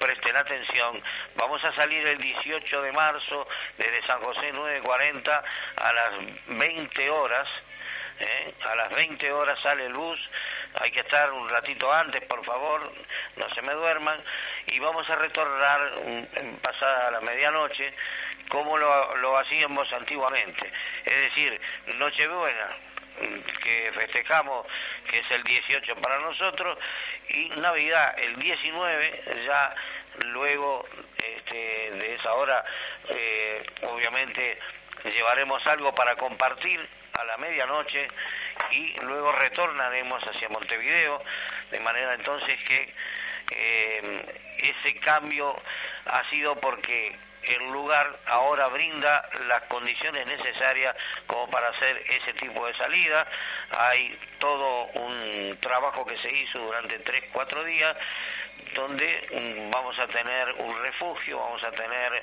presten 0.00 0.36
atención, 0.36 1.00
vamos 1.36 1.62
a 1.64 1.72
salir 1.74 2.06
el 2.06 2.18
18 2.18 2.82
de 2.82 2.92
marzo 2.92 3.46
desde 3.78 4.04
San 4.06 4.20
José 4.20 4.52
940 4.52 5.44
a 5.76 5.92
las 5.92 6.12
20 6.48 7.10
horas, 7.10 7.48
¿eh? 8.18 8.54
a 8.64 8.74
las 8.74 8.94
20 8.94 9.32
horas 9.32 9.58
sale 9.60 9.86
el 9.86 9.94
bus, 9.94 10.18
hay 10.74 10.90
que 10.90 11.00
estar 11.00 11.32
un 11.32 11.48
ratito 11.48 11.92
antes, 11.92 12.22
por 12.24 12.44
favor, 12.44 12.92
no 13.36 13.54
se 13.54 13.62
me 13.62 13.72
duerman, 13.72 14.18
y 14.66 14.78
vamos 14.78 15.08
a 15.10 15.16
retornar 15.16 15.92
pasada 16.62 17.10
la 17.10 17.20
medianoche 17.20 17.92
como 18.48 18.76
lo, 18.76 19.38
hacíamos 19.38 19.90
antiguamente. 19.92 20.70
Es 21.04 21.16
decir, 21.16 21.60
Nochebuena, 21.96 22.68
que 23.62 23.92
festejamos, 23.94 24.66
que 25.08 25.20
es 25.20 25.30
el 25.30 25.42
18 25.44 25.96
para 25.96 26.18
nosotros, 26.18 26.78
y 27.28 27.48
Navidad 27.50 28.18
el 28.18 28.36
19, 28.36 29.22
ya 29.46 29.74
luego 30.26 30.86
este, 31.16 31.90
de 31.92 32.14
esa 32.14 32.34
hora, 32.34 32.64
eh, 33.08 33.64
obviamente 33.82 34.58
llevaremos 35.04 35.64
algo 35.66 35.94
para 35.94 36.16
compartir 36.16 36.86
a 37.20 37.24
la 37.24 37.36
medianoche 37.36 38.08
y 38.70 38.94
luego 39.00 39.32
retornaremos 39.32 40.22
hacia 40.22 40.48
Montevideo, 40.48 41.22
de 41.70 41.80
manera 41.80 42.14
entonces 42.14 42.58
que 42.64 42.94
eh, 43.50 44.42
ese 44.58 44.98
cambio 45.00 45.54
ha 46.06 46.28
sido 46.30 46.56
porque 46.56 47.16
el 47.42 47.70
lugar 47.70 48.18
ahora 48.26 48.68
brinda 48.68 49.28
las 49.46 49.62
condiciones 49.64 50.26
necesarias 50.26 50.96
como 51.26 51.48
para 51.50 51.68
hacer 51.68 52.04
ese 52.08 52.32
tipo 52.34 52.66
de 52.66 52.74
salida. 52.74 53.26
Hay 53.76 54.18
todo 54.38 54.84
un 54.86 55.58
trabajo 55.60 56.04
que 56.04 56.18
se 56.18 56.30
hizo 56.30 56.58
durante 56.58 56.98
tres, 57.00 57.24
cuatro 57.32 57.64
días 57.64 57.96
donde 58.74 59.66
mm, 59.66 59.70
vamos 59.70 59.98
a 59.98 60.06
tener 60.06 60.52
un 60.58 60.82
refugio, 60.82 61.38
vamos 61.38 61.62
a 61.64 61.72
tener 61.72 62.22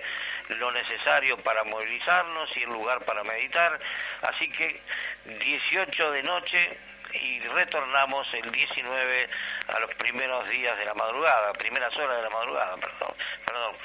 lo 0.50 0.72
necesario 0.72 1.38
para 1.38 1.64
movilizarnos 1.64 2.50
y 2.56 2.64
el 2.64 2.70
lugar 2.70 3.04
para 3.06 3.24
meditar. 3.24 3.80
Así 4.22 4.50
que 4.50 4.82
18 5.26 6.12
de 6.12 6.24
noche 6.24 6.78
y 7.14 7.40
retornamos 7.40 8.28
el 8.34 8.52
19 8.52 9.30
a 9.68 9.80
los 9.80 9.94
primeros 9.96 10.48
días 10.50 10.78
de 10.78 10.86
la 10.86 10.94
madrugada, 10.94 11.54
primeras 11.54 11.96
horas 11.98 12.18
de 12.18 12.24
la 12.24 12.30
madrugada, 12.30 12.78
perdón, 12.78 13.14
perdón. 13.46 13.76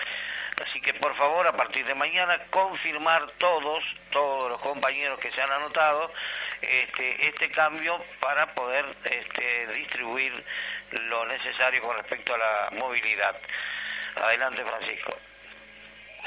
Así 0.63 0.81
que 0.81 0.95
por 0.95 1.15
favor, 1.17 1.47
a 1.47 1.57
partir 1.57 1.85
de 1.87 1.95
mañana, 1.95 2.39
confirmar 2.51 3.27
todos, 3.39 3.83
todos 4.11 4.51
los 4.51 4.61
compañeros 4.61 5.19
que 5.19 5.33
se 5.33 5.41
han 5.41 5.51
anotado, 5.51 6.13
este, 6.61 7.29
este 7.29 7.51
cambio 7.51 8.05
para 8.21 8.55
poder 8.55 8.85
este, 9.05 9.67
distribuir 9.69 10.33
lo 10.93 11.27
necesario 11.27 11.83
con 11.83 11.97
respecto 11.97 12.35
a 12.35 12.39
la 12.39 12.71
movilidad. 12.73 13.37
Adelante, 14.17 14.63
Francisco. 14.65 15.19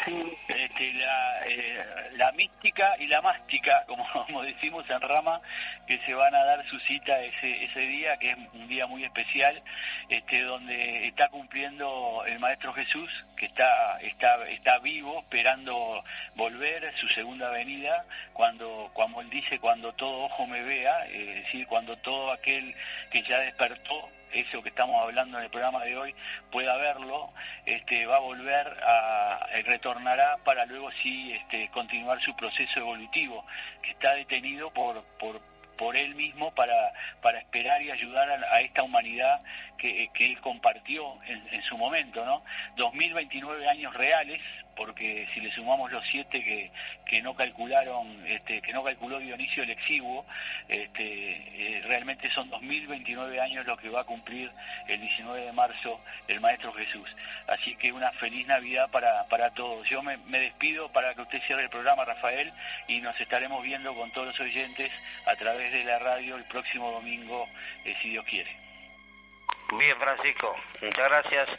Este, 0.48 0.94
la, 0.94 1.48
eh, 1.48 1.86
la 2.18 2.32
mística 2.34 2.96
y 3.00 3.08
la 3.08 3.22
mástica, 3.22 3.86
como, 3.88 4.44
decimos 4.44 4.86
en 4.90 5.02
Rama, 5.02 5.42
que 5.88 6.00
se 6.06 6.14
van 6.14 6.34
a 6.36 6.44
dar 6.44 6.66
su 6.70 6.80
cita 6.80 7.20
ese, 7.22 7.80
día, 7.80 8.18
que 8.18 8.32
es 8.32 8.38
un 8.54 8.68
día 8.68 8.88
muy 8.88 9.04
especial, 9.04 9.62
este, 10.10 10.42
donde 10.42 11.08
está 11.08 11.30
cumpliendo 11.30 12.24
el 12.28 12.40
Maestro 12.40 12.74
Jesús, 12.74 13.10
que 13.38 13.46
está, 13.46 14.00
está, 14.02 14.48
está 14.50 14.80
vivo, 14.80 15.20
esperando 15.22 16.04
volver, 16.36 16.94
su 17.00 17.08
segunda 17.10 17.50
venida, 17.50 18.06
cuando, 18.34 18.92
como 18.94 19.22
él 19.22 19.30
dice, 19.30 19.60
cuando 19.60 19.94
todo 19.94 20.26
ojo 20.26 20.48
me 20.48 20.62
vea, 20.64 21.06
es 21.08 21.44
decir, 21.44 21.68
cuando 21.68 21.96
todo 21.98 22.32
aquel 22.32 22.76
que 23.12 23.24
ya 23.24 23.40
despertó 23.40 24.10
eso 24.32 24.62
que 24.62 24.70
estamos 24.70 25.02
hablando 25.02 25.38
en 25.38 25.46
el 25.46 25.50
programa 25.50 25.84
de 25.84 25.98
hoy 25.98 26.16
pueda 26.52 26.76
verlo, 26.78 27.32
este, 27.66 28.06
va 28.06 28.18
a 28.18 28.20
volver 28.20 28.68
a, 28.84 29.48
eh, 29.54 29.64
retornará 29.64 30.38
para 30.44 30.66
luego 30.66 30.92
sí 31.04 31.34
este, 31.34 31.70
continuar 31.70 32.22
su 32.22 32.36
proceso 32.36 32.80
evolutivo, 32.80 33.46
que 33.82 33.92
está 33.92 34.14
detenido 34.14 34.72
por, 34.72 35.04
por, 35.20 35.42
por 35.78 35.96
él 35.96 36.16
mismo 36.16 36.54
para, 36.54 36.94
para 37.22 37.40
esperar 37.40 37.82
y 37.82 37.92
ayudar 37.92 38.30
a, 38.30 38.62
esta 38.62 38.84
humanidad 38.84 39.42
que, 39.78 40.10
que 40.14 40.26
él 40.26 40.40
compartió 40.42 41.22
en, 41.26 41.48
en, 41.52 41.64
su 41.64 41.78
momento, 41.78 42.26
¿no? 42.26 42.44
2029 42.78 43.68
años 43.68 43.94
reales 43.94 44.42
porque 44.76 45.28
si 45.34 45.40
le 45.40 45.52
sumamos 45.52 45.92
los 45.92 46.04
siete 46.12 46.44
que, 46.44 46.72
que 47.06 47.22
no 47.22 47.34
calcularon, 47.34 48.26
este, 48.28 48.62
que 48.62 48.74
no 48.74 48.84
calculó 48.84 49.20
Dionisio 49.20 49.64
el 49.64 49.70
Exiguo, 49.70 50.26
este, 50.68 51.04
eh, 51.04 51.82
realmente 51.86 52.30
son 52.32 52.50
2029 52.50 53.40
años 53.40 53.66
lo 53.66 53.78
que 53.78 53.90
va 53.90 54.02
a 54.02 54.06
cumplir 54.06 54.52
el 54.88 55.00
19 55.00 55.46
de 55.46 55.52
marzo 55.54 56.02
el 56.28 56.40
Maestro 56.40 56.74
Jesús. 56.74 57.10
Así 57.48 57.76
que 57.76 57.92
una 57.92 58.12
feliz 58.14 58.46
Navidad 58.48 58.90
para, 58.92 59.24
para 59.26 59.52
todos. 59.52 59.88
Yo 59.90 60.02
me, 60.02 60.18
despido 60.40 60.90
para 60.90 61.14
que 61.14 61.22
usted 61.22 61.42
cierre 61.44 61.64
el 61.64 61.70
programa, 61.70 62.06
Rafael, 62.06 62.52
y 62.88 63.00
nos 63.02 63.20
estaremos 63.20 63.64
viendo 63.64 63.94
con 63.96 64.12
todos 64.12 64.28
los 64.28 64.40
oyentes 64.40 64.92
a 65.26 65.36
través 65.36 65.72
de 65.72 65.84
la 65.84 66.00
radio 66.00 66.36
el 66.36 66.44
próximo 66.46 66.92
domingo, 66.92 67.48
eh, 67.86 67.96
si 68.02 68.10
Dios 68.10 68.26
quiere. 68.26 68.56
Bien, 69.78 69.98
Francisco, 69.98 70.56
muchas 70.82 71.10
gracias. 71.10 71.50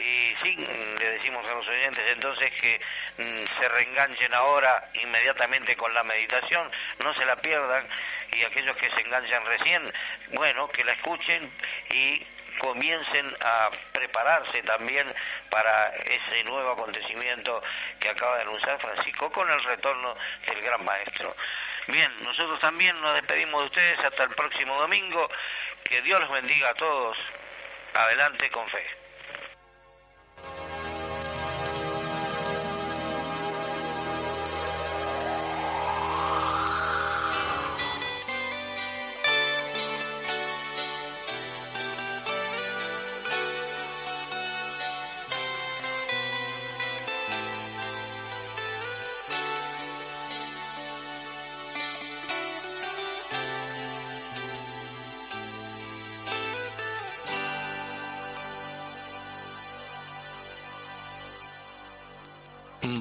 Y 0.00 0.34
sí, 0.42 0.56
le 0.98 1.10
decimos 1.10 1.46
a 1.46 1.54
los 1.54 1.68
oyentes 1.68 2.04
entonces 2.10 2.50
que 2.60 2.80
mm, 3.18 3.58
se 3.58 3.68
reenganchen 3.68 4.32
ahora 4.32 4.90
inmediatamente 4.94 5.76
con 5.76 5.92
la 5.92 6.02
meditación, 6.02 6.70
no 7.04 7.12
se 7.14 7.26
la 7.26 7.36
pierdan 7.36 7.86
y 8.32 8.42
aquellos 8.44 8.76
que 8.76 8.90
se 8.90 9.00
enganchan 9.00 9.44
recién, 9.44 9.92
bueno, 10.32 10.68
que 10.68 10.84
la 10.84 10.92
escuchen 10.92 11.50
y 11.90 12.24
comiencen 12.58 13.36
a 13.40 13.70
prepararse 13.92 14.62
también 14.62 15.12
para 15.50 15.88
ese 15.96 16.44
nuevo 16.44 16.72
acontecimiento 16.72 17.62
que 17.98 18.08
acaba 18.08 18.36
de 18.36 18.42
anunciar 18.42 18.80
Francisco 18.80 19.30
con 19.30 19.50
el 19.50 19.62
retorno 19.64 20.16
del 20.46 20.62
gran 20.62 20.84
maestro. 20.84 21.34
Bien, 21.86 22.10
nosotros 22.22 22.60
también 22.60 23.00
nos 23.00 23.14
despedimos 23.14 23.62
de 23.62 23.66
ustedes 23.66 23.98
hasta 24.00 24.24
el 24.24 24.30
próximo 24.30 24.78
domingo. 24.80 25.28
Que 25.84 26.02
Dios 26.02 26.20
los 26.20 26.30
bendiga 26.30 26.70
a 26.70 26.74
todos. 26.74 27.16
Adelante 27.94 28.48
con 28.50 28.68
fe. 28.68 28.99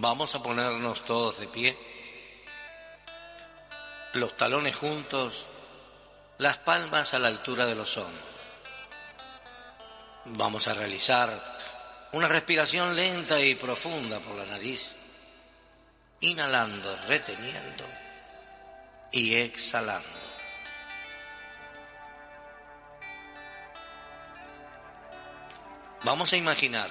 Vamos 0.02 0.34
a 0.34 0.42
ponernos 0.42 1.04
todos 1.04 1.40
de 1.40 1.48
pie, 1.50 1.78
los 4.14 4.38
talones 4.38 4.74
juntos, 4.78 5.50
las 6.38 6.58
palmas 6.58 7.14
a 7.14 7.20
la 7.20 7.28
altura 7.28 7.66
de 7.66 7.76
los 7.76 7.98
hombros. 7.98 8.24
Vamos 10.24 10.70
a 10.70 10.74
realizar 10.74 11.30
una 12.14 12.30
respiración 12.30 12.96
lenta 12.96 13.42
y 13.42 13.56
profunda 13.56 14.22
por 14.22 14.38
la 14.38 14.46
nariz, 14.46 14.96
inhalando, 16.22 16.98
reteniendo 17.10 17.84
y 19.12 19.36
exhalando. 19.36 20.08
Vamos 26.04 26.32
a 26.32 26.38
imaginar 26.38 26.90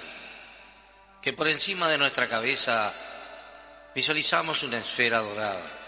que 1.21 1.33
por 1.33 1.47
encima 1.47 1.87
de 1.89 1.97
nuestra 1.97 2.27
cabeza 2.27 2.93
visualizamos 3.93 4.63
una 4.63 4.77
esfera 4.77 5.19
dorada 5.19 5.79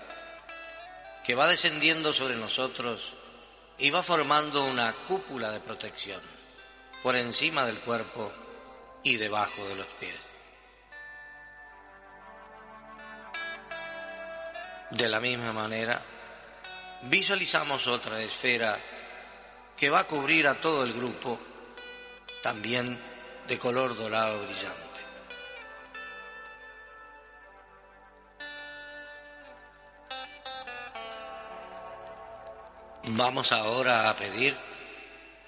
que 1.23 1.35
va 1.35 1.47
descendiendo 1.47 2.11
sobre 2.13 2.35
nosotros 2.35 3.13
y 3.77 3.89
va 3.89 4.03
formando 4.03 4.65
una 4.65 4.93
cúpula 5.07 5.51
de 5.51 5.59
protección 5.59 6.21
por 7.01 7.15
encima 7.15 7.65
del 7.65 7.79
cuerpo 7.79 8.31
y 9.03 9.17
debajo 9.17 9.65
de 9.67 9.75
los 9.75 9.87
pies. 9.99 10.19
De 14.91 15.07
la 15.07 15.19
misma 15.19 15.53
manera, 15.53 16.01
visualizamos 17.03 17.87
otra 17.87 18.21
esfera 18.21 18.77
que 19.77 19.89
va 19.89 20.01
a 20.01 20.07
cubrir 20.07 20.47
a 20.47 20.59
todo 20.59 20.83
el 20.83 20.93
grupo, 20.93 21.39
también 22.43 22.99
de 23.47 23.57
color 23.57 23.95
dorado 23.95 24.41
brillante. 24.41 24.90
Vamos 33.07 33.51
ahora 33.51 34.09
a 34.09 34.15
pedir 34.15 34.55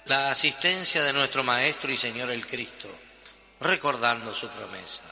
la 0.06 0.30
asistencia 0.30 1.04
de 1.04 1.12
nuestro 1.12 1.44
Maestro 1.44 1.92
y 1.92 1.96
Señor 1.96 2.30
el 2.30 2.46
Cristo, 2.46 2.88
recordando 3.60 4.34
su 4.34 4.48
promesa. 4.48 5.02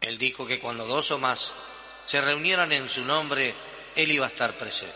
Él 0.00 0.18
dijo 0.18 0.46
que 0.46 0.58
cuando 0.58 0.84
dos 0.84 1.12
o 1.12 1.18
más 1.18 1.54
se 2.04 2.20
reunieran 2.20 2.72
en 2.72 2.88
su 2.88 3.04
nombre, 3.04 3.54
Él 3.94 4.10
iba 4.10 4.26
a 4.26 4.28
estar 4.28 4.54
presente. 4.54 4.94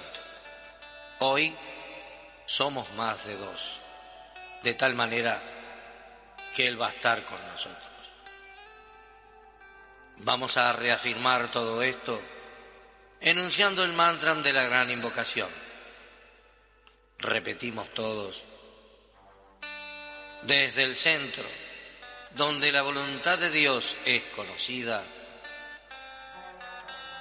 Hoy 1.21 1.55
somos 2.45 2.91
más 2.95 3.25
de 3.25 3.37
dos, 3.37 3.81
de 4.65 4.75
tal 4.75 4.95
manera 4.97 5.41
que 6.55 6.67
Él 6.67 6.81
va 6.81 6.89
a 6.89 6.91
estar 6.91 7.25
con 7.25 7.39
nosotros. 7.47 7.87
Vamos 10.19 10.57
a 10.57 10.73
reafirmar 10.73 11.53
todo 11.53 11.81
esto 11.83 12.21
enunciando 13.21 13.85
el 13.85 13.93
mantra 13.93 14.35
de 14.35 14.53
la 14.53 14.65
gran 14.65 14.91
invocación 14.91 15.68
repetimos 17.19 17.93
todos, 17.95 18.45
desde 20.43 20.85
el 20.85 20.95
centro, 20.95 21.45
donde 22.35 22.73
la 22.73 22.83
voluntad 22.83 23.39
de 23.39 23.51
Dios 23.51 23.97
es 24.05 24.25
conocida, 24.37 25.03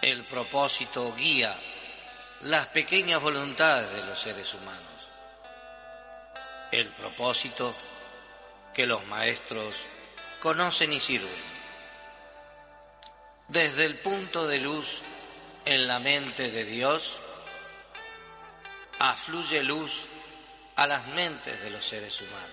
el 0.01 0.23
propósito 0.25 1.13
guía 1.15 1.57
las 2.41 2.67
pequeñas 2.67 3.21
voluntades 3.21 3.91
de 3.91 4.05
los 4.05 4.19
seres 4.19 4.53
humanos. 4.53 5.09
El 6.71 6.89
propósito 6.93 7.73
que 8.73 8.85
los 8.85 9.05
maestros 9.07 9.75
conocen 10.39 10.93
y 10.93 10.99
sirven. 10.99 11.57
Desde 13.47 13.85
el 13.85 13.95
punto 13.95 14.47
de 14.47 14.59
luz 14.59 15.01
en 15.65 15.87
la 15.87 15.99
mente 15.99 16.51
de 16.51 16.65
Dios, 16.65 17.21
afluye 18.99 19.63
luz 19.63 20.05
a 20.75 20.87
las 20.87 21.07
mentes 21.07 21.61
de 21.61 21.69
los 21.69 21.85
seres 21.85 22.21
humanos. 22.21 22.49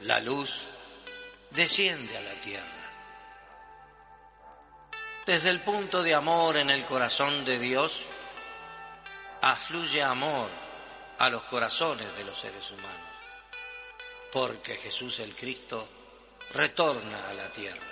La 0.00 0.20
luz 0.20 0.68
desciende 1.50 2.16
a 2.16 2.20
la 2.20 2.34
tierra. 2.42 2.66
Desde 5.24 5.50
el 5.50 5.60
punto 5.60 6.02
de 6.02 6.14
amor 6.14 6.56
en 6.56 6.70
el 6.70 6.84
corazón 6.84 7.44
de 7.44 7.58
Dios, 7.58 8.06
afluye 9.42 10.02
amor 10.02 10.48
a 11.18 11.28
los 11.28 11.42
corazones 11.44 12.14
de 12.16 12.24
los 12.24 12.38
seres 12.38 12.70
humanos, 12.70 13.08
porque 14.32 14.76
Jesús 14.76 15.18
el 15.20 15.34
Cristo 15.34 15.88
retorna 16.52 17.28
a 17.28 17.34
la 17.34 17.50
tierra. 17.50 17.82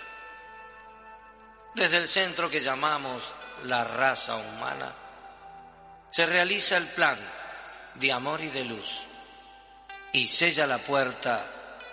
Desde 1.74 1.96
el 1.96 2.06
centro 2.06 2.48
que 2.48 2.60
llamamos 2.60 3.34
la 3.64 3.82
raza 3.82 4.36
humana, 4.36 4.94
se 6.14 6.26
realiza 6.26 6.76
el 6.76 6.86
plan 6.86 7.18
de 7.96 8.12
amor 8.12 8.40
y 8.40 8.48
de 8.50 8.64
luz 8.64 9.00
y 10.12 10.28
sella 10.28 10.64
la 10.64 10.78
puerta 10.78 11.44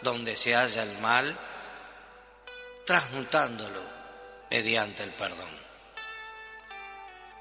donde 0.03 0.35
se 0.35 0.53
halla 0.53 0.83
el 0.83 0.95
mal, 0.99 1.35
transmutándolo 2.85 3.81
mediante 4.51 5.01
el 5.01 5.11
perdón. 5.13 5.49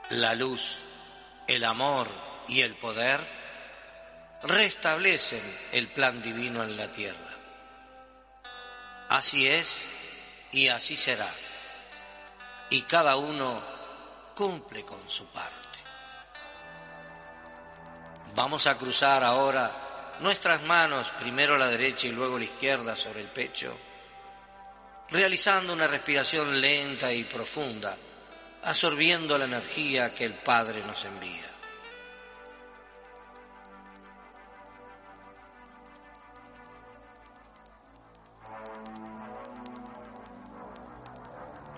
La 0.08 0.34
luz, 0.34 0.78
el 1.46 1.64
amor 1.64 2.08
y 2.48 2.62
el 2.62 2.74
poder 2.76 3.20
restablecen 4.44 5.42
el 5.72 5.86
plan 5.88 6.22
divino 6.22 6.62
en 6.62 6.78
la 6.78 6.90
tierra. 6.90 7.36
Así 9.10 9.46
es 9.46 9.86
y 10.50 10.68
así 10.68 10.96
será. 10.96 11.28
Y 12.70 12.80
cada 12.82 13.16
uno 13.16 13.62
cumple 14.34 14.82
con 14.86 15.06
su 15.10 15.26
parte. 15.26 15.89
Vamos 18.34 18.66
a 18.66 18.76
cruzar 18.76 19.24
ahora 19.24 20.16
nuestras 20.20 20.62
manos, 20.62 21.10
primero 21.18 21.58
la 21.58 21.68
derecha 21.68 22.06
y 22.06 22.12
luego 22.12 22.38
la 22.38 22.44
izquierda 22.44 22.94
sobre 22.94 23.20
el 23.20 23.28
pecho, 23.28 23.76
realizando 25.08 25.72
una 25.72 25.88
respiración 25.88 26.60
lenta 26.60 27.12
y 27.12 27.24
profunda, 27.24 27.96
absorbiendo 28.62 29.36
la 29.36 29.46
energía 29.46 30.14
que 30.14 30.24
el 30.24 30.34
Padre 30.34 30.84
nos 30.84 31.04
envía. 31.04 31.50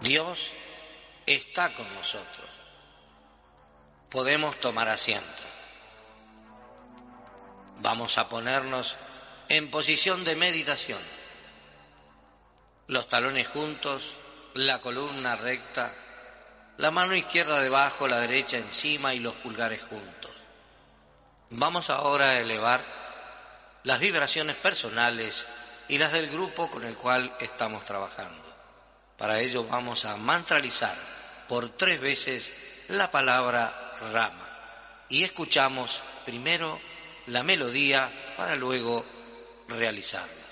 Dios 0.03 0.51
está 1.25 1.73
con 1.73 1.87
nosotros. 1.95 2.51
Podemos 4.11 4.59
tomar 4.61 4.89
asiento. 4.89 5.52
Vamos 7.83 8.17
a 8.17 8.29
ponernos 8.29 8.97
en 9.49 9.69
posición 9.69 10.23
de 10.23 10.37
meditación. 10.37 11.01
Los 12.87 13.09
talones 13.09 13.49
juntos, 13.49 14.19
la 14.55 14.81
columna 14.81 15.35
recta, 15.35 15.93
la 16.77 16.93
mano 16.93 17.17
izquierda 17.17 17.61
debajo, 17.61 18.07
la 18.07 18.21
derecha 18.21 18.57
encima 18.57 19.15
y 19.15 19.19
los 19.19 19.35
pulgares 19.35 19.83
juntos. 19.83 20.31
Vamos 21.51 21.91
ahora 21.91 22.31
a 22.31 22.39
elevar 22.39 22.85
las 23.83 23.99
vibraciones 23.99 24.55
personales 24.55 25.45
y 25.89 25.99
las 25.99 26.13
del 26.13 26.31
grupo 26.31 26.71
con 26.71 26.85
el 26.85 26.97
cual 26.97 27.35
estamos 27.41 27.85
trabajando. 27.85 28.45
Para 29.19 29.41
ello 29.41 29.65
vamos 29.65 30.05
a 30.05 30.17
mantralizar 30.17 30.95
por 31.49 31.71
tres 31.71 32.01
veces 32.01 32.53
la 32.91 33.11
palabra 33.11 33.97
rama 34.13 35.07
y 35.09 35.25
escuchamos 35.25 36.01
primero 36.25 36.92
la 37.27 37.43
melodía 37.43 38.11
para 38.37 38.57
luego 38.57 39.05
realizarlos. 39.69 40.43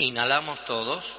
Inhalamos 0.00 0.64
todos. 0.64 1.18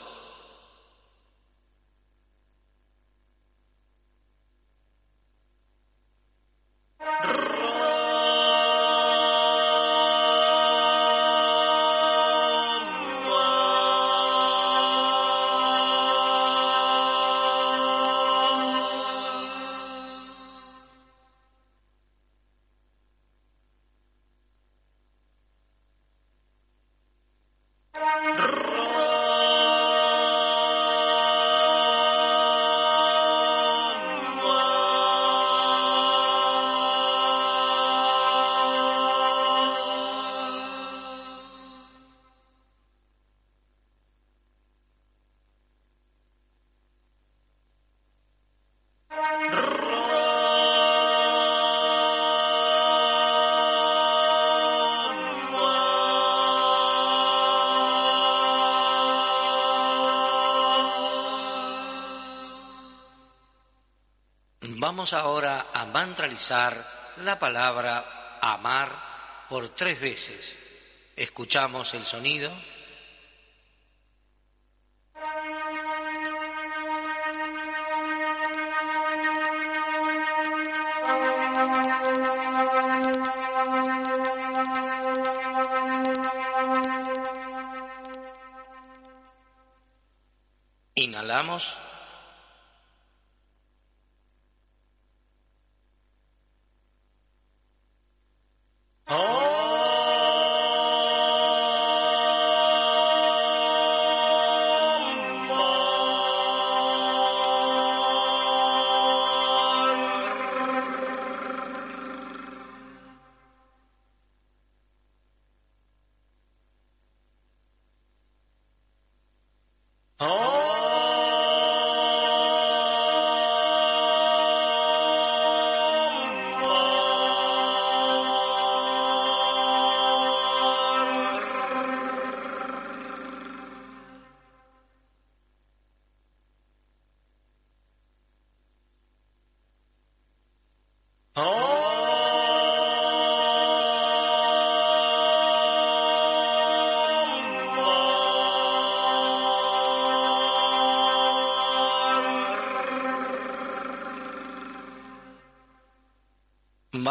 Vamos 65.00 65.14
ahora 65.14 65.68
a 65.74 65.86
mantralizar 65.86 66.76
la 67.24 67.40
palabra 67.40 68.38
amar 68.42 68.90
por 69.48 69.70
tres 69.70 69.98
veces. 69.98 70.58
Escuchamos 71.16 71.94
el 71.94 72.04
sonido. 72.04 72.52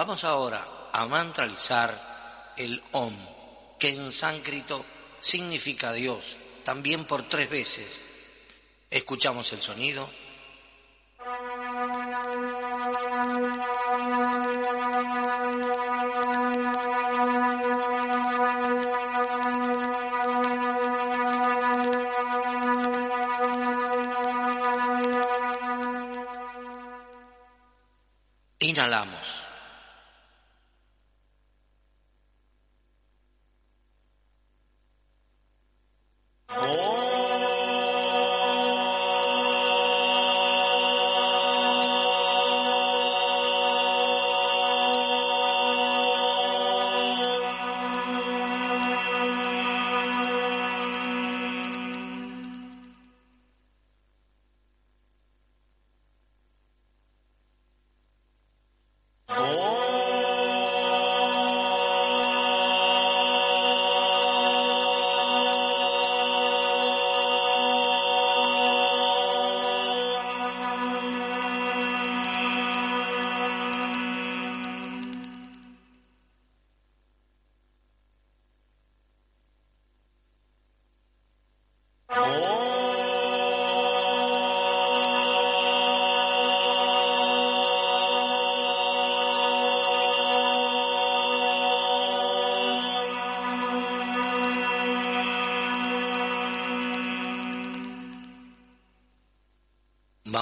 Vamos 0.09 0.25
ahora 0.25 0.89
a 0.91 1.05
mantralizar 1.05 2.55
el 2.57 2.83
Om, 2.93 3.13
que 3.79 3.91
en 3.91 4.11
sánscrito 4.11 4.83
significa 5.21 5.93
Dios, 5.93 6.39
también 6.65 7.05
por 7.05 7.25
tres 7.25 7.51
veces. 7.51 8.01
Escuchamos 8.91 9.53
el 9.53 9.61
sonido. 9.61 10.09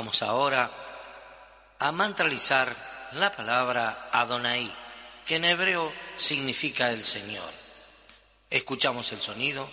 Vamos 0.07 0.23
ahora 0.23 0.71
a 1.81 1.91
mantralizar 1.91 2.73
la 3.15 3.33
palabra 3.33 4.09
Adonai, 4.13 4.73
que 5.27 5.35
en 5.35 5.45
hebreo 5.45 5.93
significa 6.15 6.91
el 6.91 7.03
Señor. 7.03 7.51
Escuchamos 8.49 9.11
el 9.11 9.21
sonido. 9.21 9.69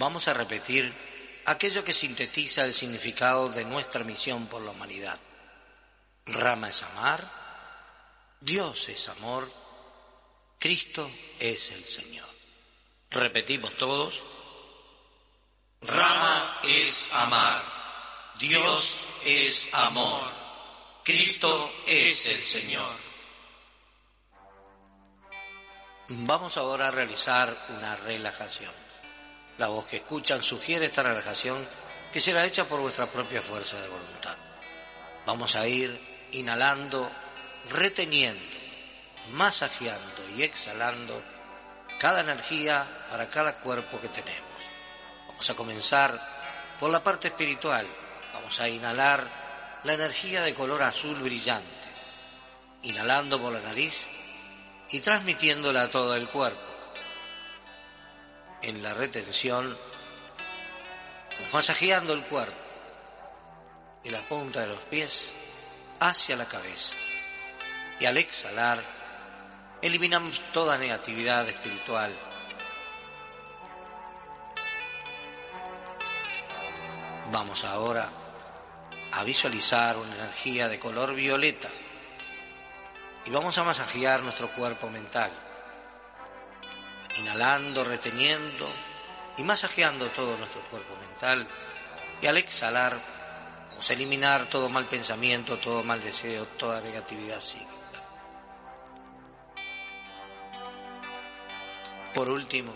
Vamos 0.00 0.28
a 0.28 0.32
repetir 0.32 0.90
aquello 1.44 1.84
que 1.84 1.92
sintetiza 1.92 2.64
el 2.64 2.72
significado 2.72 3.50
de 3.50 3.66
nuestra 3.66 4.02
misión 4.02 4.46
por 4.46 4.62
la 4.62 4.70
humanidad. 4.70 5.20
Rama 6.24 6.70
es 6.70 6.82
amar, 6.82 7.22
Dios 8.40 8.88
es 8.88 9.10
amor, 9.10 9.52
Cristo 10.58 11.10
es 11.38 11.70
el 11.72 11.84
Señor. 11.84 12.28
Repetimos 13.10 13.76
todos. 13.76 14.24
Rama 15.82 16.60
es 16.64 17.06
amar, 17.12 17.62
Dios 18.38 19.04
es 19.26 19.68
amor, 19.74 20.32
Cristo 21.04 21.70
es 21.86 22.26
el 22.26 22.42
Señor. 22.42 22.94
Vamos 26.08 26.56
ahora 26.56 26.88
a 26.88 26.90
realizar 26.90 27.54
una 27.68 27.96
relajación. 27.96 28.89
La 29.60 29.68
voz 29.68 29.84
que 29.84 29.96
escuchan 29.96 30.42
sugiere 30.42 30.86
esta 30.86 31.02
relajación 31.02 31.68
que 32.10 32.18
será 32.18 32.46
hecha 32.46 32.64
por 32.64 32.80
vuestra 32.80 33.04
propia 33.04 33.42
fuerza 33.42 33.78
de 33.78 33.90
voluntad. 33.90 34.34
Vamos 35.26 35.54
a 35.54 35.68
ir 35.68 36.00
inhalando, 36.32 37.10
reteniendo, 37.68 38.56
masajeando 39.32 40.30
y 40.34 40.44
exhalando 40.44 41.22
cada 41.98 42.20
energía 42.20 42.86
para 43.10 43.28
cada 43.28 43.58
cuerpo 43.58 44.00
que 44.00 44.08
tenemos. 44.08 44.48
Vamos 45.28 45.50
a 45.50 45.54
comenzar 45.54 46.76
por 46.80 46.88
la 46.88 47.04
parte 47.04 47.28
espiritual. 47.28 47.86
Vamos 48.32 48.58
a 48.60 48.66
inhalar 48.66 49.28
la 49.84 49.92
energía 49.92 50.40
de 50.40 50.54
color 50.54 50.82
azul 50.82 51.16
brillante. 51.16 51.68
Inhalando 52.84 53.38
por 53.38 53.52
la 53.52 53.60
nariz 53.60 54.06
y 54.88 55.00
transmitiéndola 55.00 55.82
a 55.82 55.90
todo 55.90 56.16
el 56.16 56.30
cuerpo. 56.30 56.69
En 58.62 58.82
la 58.82 58.94
retención, 58.94 59.76
masajeando 61.52 62.12
el 62.12 62.22
cuerpo 62.22 62.52
y 64.04 64.10
la 64.10 64.26
punta 64.28 64.60
de 64.60 64.68
los 64.68 64.80
pies 64.80 65.34
hacia 65.98 66.36
la 66.36 66.46
cabeza. 66.46 66.94
Y 67.98 68.06
al 68.06 68.16
exhalar, 68.16 68.82
eliminamos 69.82 70.40
toda 70.52 70.78
negatividad 70.78 71.48
espiritual. 71.48 72.14
Vamos 77.32 77.64
ahora 77.64 78.08
a 79.12 79.24
visualizar 79.24 79.96
una 79.96 80.14
energía 80.14 80.68
de 80.68 80.78
color 80.78 81.14
violeta 81.14 81.68
y 83.24 83.30
vamos 83.30 83.56
a 83.58 83.64
masajear 83.64 84.22
nuestro 84.22 84.50
cuerpo 84.52 84.88
mental, 84.88 85.30
inhalando, 87.20 87.84
reteniendo 87.84 88.68
y 89.36 89.42
masajeando 89.42 90.08
todo 90.10 90.36
nuestro 90.36 90.62
cuerpo 90.62 90.94
mental. 90.96 91.46
Y 92.20 92.26
al 92.26 92.36
exhalar, 92.36 92.98
vamos 93.70 93.88
a 93.88 93.92
eliminar 93.92 94.46
todo 94.46 94.68
mal 94.68 94.86
pensamiento, 94.86 95.58
todo 95.58 95.82
mal 95.84 96.00
deseo, 96.02 96.46
toda 96.46 96.80
negatividad 96.80 97.40
psíquica. 97.40 97.70
Por 102.12 102.28
último, 102.28 102.74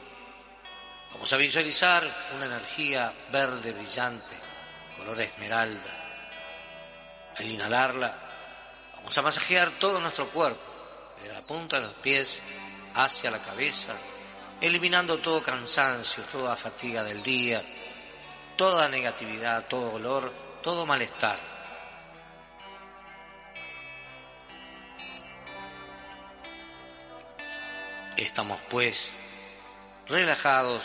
vamos 1.12 1.32
a 1.32 1.36
visualizar 1.36 2.08
una 2.36 2.46
energía 2.46 3.12
verde 3.32 3.72
brillante, 3.72 4.36
color 4.96 5.20
esmeralda. 5.20 6.00
Al 7.36 7.50
inhalarla, 7.50 8.24
Vamos 9.04 9.18
a 9.18 9.22
masajear 9.22 9.70
todo 9.72 10.00
nuestro 10.00 10.30
cuerpo, 10.30 10.62
desde 11.20 11.34
la 11.34 11.46
punta 11.46 11.76
de 11.76 11.82
los 11.82 11.92
pies 11.92 12.40
hacia 12.94 13.30
la 13.30 13.38
cabeza, 13.38 13.92
eliminando 14.66 15.18
todo 15.18 15.42
cansancio, 15.42 16.22
toda 16.24 16.56
fatiga 16.56 17.04
del 17.04 17.22
día, 17.22 17.62
toda 18.56 18.88
negatividad, 18.88 19.66
todo 19.66 19.90
dolor, 19.90 20.32
todo 20.62 20.86
malestar. 20.86 21.38
Estamos 28.16 28.60
pues 28.70 29.12
relajados, 30.06 30.82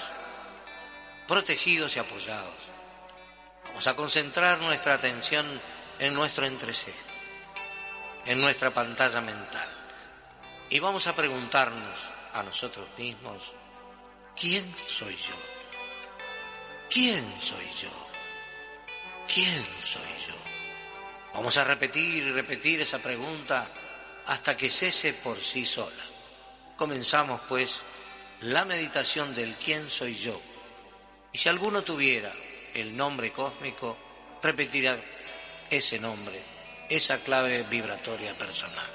protegidos 1.28 1.96
y 1.96 2.00
apoyados. 2.00 2.70
Vamos 3.66 3.88
a 3.88 3.96
concentrar 3.96 4.60
nuestra 4.60 4.96
atención 4.96 5.46
en 6.00 6.14
nuestro 6.14 6.46
entrecejo 6.46 7.10
en 8.26 8.40
nuestra 8.40 8.72
pantalla 8.72 9.22
mental. 9.22 9.70
Y 10.70 10.80
vamos 10.80 11.08
a 11.08 11.16
preguntarnos 11.16 11.98
a 12.34 12.44
nosotros 12.44 12.88
mismos, 12.98 13.54
¿quién 14.40 14.66
soy 14.88 15.16
yo? 15.16 15.36
¿Quién 16.90 17.24
soy 17.40 17.66
yo? 17.82 17.92
¿Quién 19.34 19.66
soy 19.82 20.10
yo? 20.28 20.36
Vamos 21.34 21.58
a 21.58 21.64
repetir 21.64 22.24
y 22.24 22.32
repetir 22.32 22.82
esa 22.82 23.00
pregunta 23.00 23.68
hasta 24.26 24.58
que 24.58 24.70
cese 24.70 25.14
por 25.14 25.38
sí 25.38 25.66
sola. 25.66 26.04
Comenzamos 26.76 27.42
pues 27.48 27.84
la 28.42 28.66
meditación 28.66 29.36
del 29.36 29.56
quién 29.56 29.90
soy 29.90 30.16
yo. 30.16 30.40
Y 31.32 31.38
si 31.38 31.50
alguno 31.50 31.84
tuviera 31.84 32.34
el 32.74 32.96
nombre 32.96 33.32
cósmico, 33.32 33.98
repetirá 34.42 34.98
ese 35.70 36.00
nombre 36.00 36.42
esa 36.90 37.20
clave 37.20 37.64
vibratoria 37.70 38.36
personal. 38.36 38.90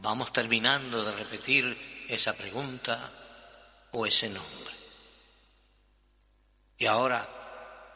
Vamos 0.00 0.32
terminando 0.32 1.04
de 1.04 1.12
repetir 1.12 2.06
esa 2.08 2.32
pregunta 2.32 3.12
o 3.92 4.06
ese 4.06 4.30
nombre. 4.30 4.74
Y 6.78 6.86
ahora 6.86 7.28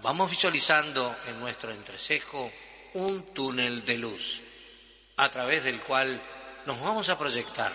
vamos 0.00 0.30
visualizando 0.30 1.16
en 1.26 1.40
nuestro 1.40 1.70
entrecejo 1.72 2.53
un 2.94 3.32
túnel 3.32 3.82
de 3.86 3.96
luz 3.96 4.42
a 5.16 5.30
través 5.30 5.64
del 5.64 5.80
cual 5.80 6.20
nos 6.66 6.78
vamos 6.82 7.09
a 7.09 7.18
proyectar. 7.18 7.72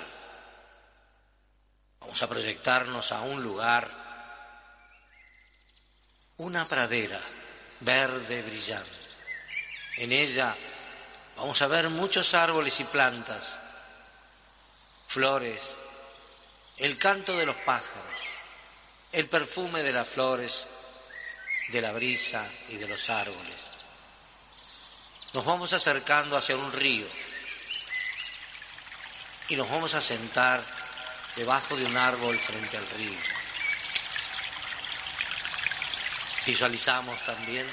Vamos 1.99 2.21
a 2.21 2.30
proyectarnos 2.30 3.11
a 3.11 3.21
un 3.21 3.41
lugar, 3.41 3.89
una 6.38 6.65
pradera 6.65 7.19
verde 7.80 8.43
brillante. 8.43 8.91
En 9.97 10.11
ella 10.11 10.55
vamos 11.38 11.61
a 11.61 11.67
ver 11.67 11.89
muchos 11.89 12.33
árboles 12.33 12.79
y 12.79 12.83
plantas, 12.83 13.53
flores, 15.07 15.61
el 16.77 16.97
canto 16.97 17.38
de 17.38 17.45
los 17.45 17.55
pájaros, 17.57 18.03
el 19.11 19.27
perfume 19.29 19.83
de 19.83 19.93
las 19.93 20.07
flores, 20.07 20.65
de 21.69 21.81
la 21.81 21.91
brisa 21.91 22.45
y 22.69 22.77
de 22.77 22.88
los 22.88 23.09
árboles. 23.09 23.55
Nos 25.33 25.45
vamos 25.45 25.73
acercando 25.73 26.35
hacia 26.35 26.57
un 26.57 26.71
río 26.71 27.05
y 29.49 29.55
nos 29.55 29.69
vamos 29.69 29.93
a 29.93 30.01
sentar 30.01 30.63
debajo 31.35 31.75
de 31.75 31.85
un 31.85 31.95
árbol 31.95 32.38
frente 32.39 32.77
al 32.77 32.89
río. 32.89 33.19
Visualizamos 36.45 37.21
también 37.23 37.67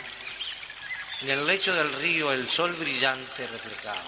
en 1.24 1.30
el 1.30 1.46
lecho 1.46 1.72
del 1.72 1.90
río 1.94 2.32
el 2.32 2.46
sol 2.50 2.74
brillante 2.74 3.46
reflejado. 3.46 4.02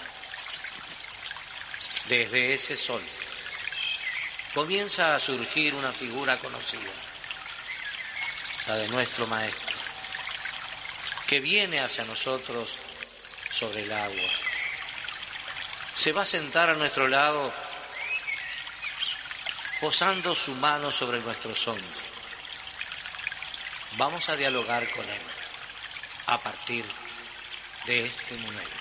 Desde 2.09 2.53
ese 2.53 2.77
sol 2.77 3.01
comienza 4.53 5.15
a 5.15 5.19
surgir 5.19 5.73
una 5.73 5.91
figura 5.91 6.37
conocida, 6.37 6.91
la 8.67 8.75
de 8.75 8.87
nuestro 8.89 9.25
Maestro, 9.25 9.75
que 11.25 11.39
viene 11.39 11.79
hacia 11.79 12.05
nosotros 12.05 12.69
sobre 13.51 13.81
el 13.81 13.91
agua. 13.91 14.29
Se 15.95 16.11
va 16.11 16.21
a 16.21 16.25
sentar 16.25 16.69
a 16.69 16.75
nuestro 16.75 17.07
lado 17.07 17.51
posando 19.81 20.35
su 20.35 20.53
mano 20.57 20.91
sobre 20.91 21.19
nuestros 21.21 21.67
hombros. 21.67 21.97
Vamos 23.93 24.29
a 24.29 24.35
dialogar 24.35 24.87
con 24.91 25.09
Él 25.09 25.21
a 26.27 26.37
partir 26.37 26.85
de 26.85 27.06
este 27.89 28.35
momento. 28.37 28.76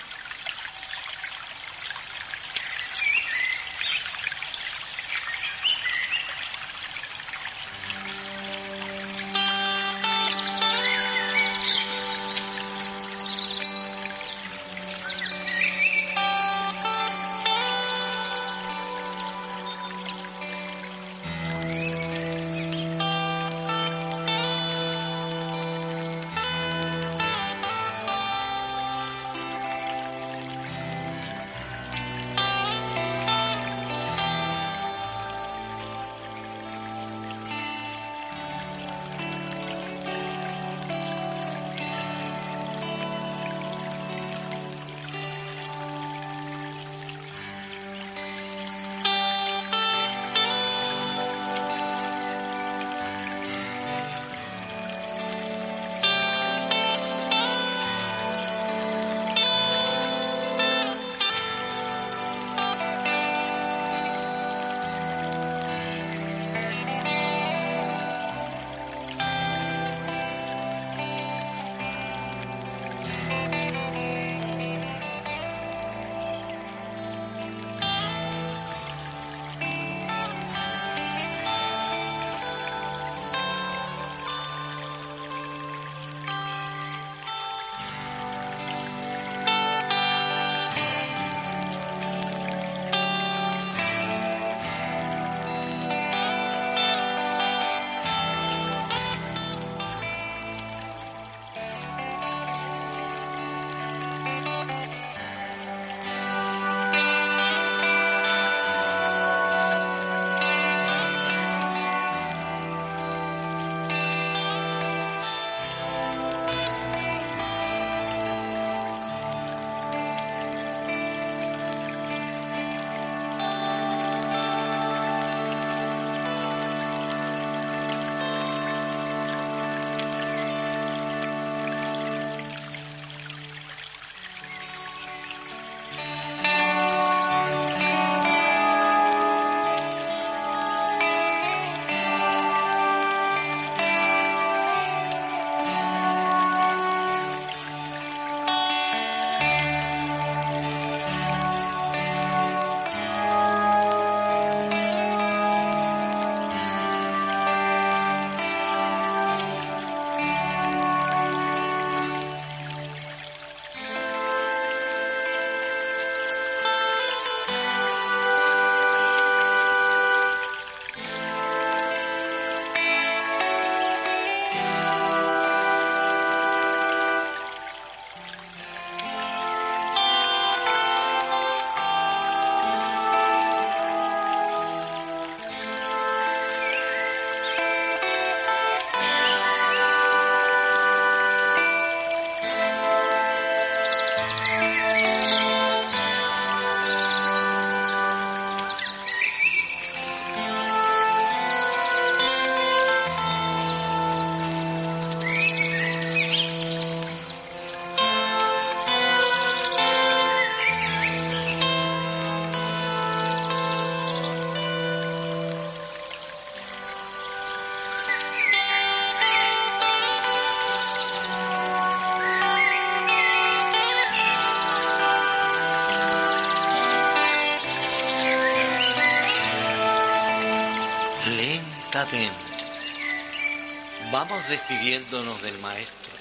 Vamos 234.12 234.48
despidiéndonos 234.48 235.42
del 235.42 235.58
Maestro. 235.58 236.12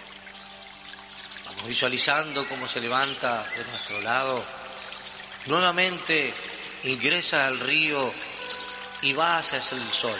Vamos 1.45 1.67
visualizando 1.67 2.47
cómo 2.47 2.67
se 2.67 2.81
levanta 2.81 3.43
de 3.57 3.63
nuestro 3.65 4.01
lado. 4.01 4.43
Nuevamente 5.45 6.33
ingresa 6.83 7.47
al 7.47 7.59
río 7.59 8.11
y 9.01 9.13
va 9.13 9.37
hacia 9.37 9.59
el 9.59 9.89
sol. 9.91 10.19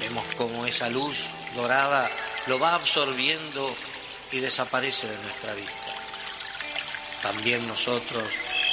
Vemos 0.00 0.24
cómo 0.36 0.66
esa 0.66 0.88
luz 0.88 1.16
dorada 1.54 2.10
lo 2.46 2.58
va 2.58 2.74
absorbiendo 2.74 3.76
y 4.32 4.40
desaparece 4.40 5.06
de 5.06 5.18
nuestra 5.18 5.54
vista. 5.54 5.72
También 7.22 7.66
nosotros 7.68 8.24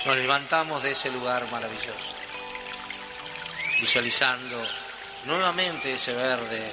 nos 0.06 0.18
levantamos 0.18 0.84
de 0.84 0.92
ese 0.92 1.12
lugar 1.12 1.50
maravilloso, 1.52 2.16
visualizando 3.80 4.58
nuevamente 5.26 5.94
ese 5.94 6.14
verde, 6.14 6.72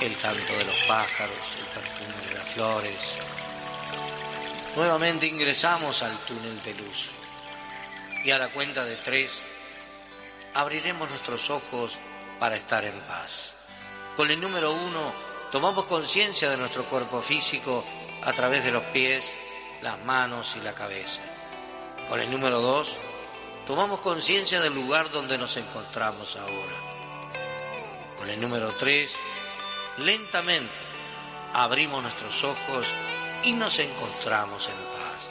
el 0.00 0.16
canto 0.18 0.52
de 0.56 0.64
los 0.64 0.82
pájaros, 0.82 1.36
el 1.58 1.66
perfume 1.66 2.28
de 2.28 2.34
las 2.34 2.48
flores. 2.48 3.18
Nuevamente 4.76 5.26
ingresamos 5.26 6.02
al 6.02 6.16
túnel 6.18 6.62
de 6.62 6.74
luz 6.74 7.10
y 8.24 8.30
a 8.30 8.38
la 8.38 8.48
cuenta 8.48 8.84
de 8.84 8.96
tres 8.96 9.44
abriremos 10.54 11.08
nuestros 11.08 11.50
ojos 11.50 11.98
para 12.38 12.56
estar 12.56 12.84
en 12.84 12.98
paz. 13.00 13.54
Con 14.16 14.30
el 14.30 14.40
número 14.40 14.72
uno 14.72 15.14
tomamos 15.50 15.86
conciencia 15.86 16.50
de 16.50 16.56
nuestro 16.56 16.84
cuerpo 16.84 17.20
físico 17.20 17.84
a 18.22 18.32
través 18.32 18.64
de 18.64 18.72
los 18.72 18.84
pies, 18.84 19.38
las 19.82 19.98
manos 20.04 20.56
y 20.56 20.60
la 20.60 20.74
cabeza. 20.74 21.22
Con 22.08 22.20
el 22.20 22.30
número 22.30 22.60
dos 22.60 22.98
tomamos 23.66 24.00
conciencia 24.00 24.60
del 24.60 24.74
lugar 24.74 25.10
donde 25.10 25.36
nos 25.36 25.56
encontramos 25.56 26.36
ahora. 26.36 26.76
Con 28.16 28.30
el 28.30 28.40
número 28.40 28.72
tres, 28.74 29.16
lentamente 29.98 30.72
abrimos 31.52 32.02
nuestros 32.02 32.44
ojos 32.44 32.86
y 33.42 33.52
nos 33.52 33.78
encontramos 33.78 34.68
en 34.68 34.76
paz. 34.92 35.30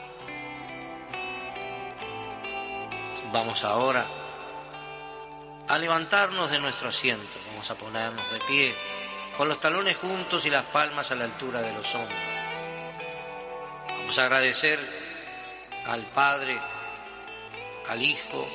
Vamos 3.32 3.64
ahora 3.64 4.06
a 5.68 5.78
levantarnos 5.78 6.52
de 6.52 6.60
nuestro 6.60 6.90
asiento, 6.90 7.40
vamos 7.48 7.70
a 7.72 7.76
ponernos 7.76 8.32
de 8.32 8.40
pie, 8.42 8.76
con 9.38 9.50
los 9.50 9.60
talones 9.60 9.98
juntos 9.98 10.46
y 10.46 10.50
las 10.50 10.64
palmas 10.66 11.12
a 11.12 11.16
la 11.16 11.26
altura 11.26 11.62
de 11.62 11.74
los 11.74 11.96
hombros. 11.96 12.20
Vamos 13.88 14.20
a 14.20 14.26
agradecer 14.26 14.80
al 15.86 16.06
Padre, 16.08 16.60
al 17.90 18.04
Hijo 18.04 18.48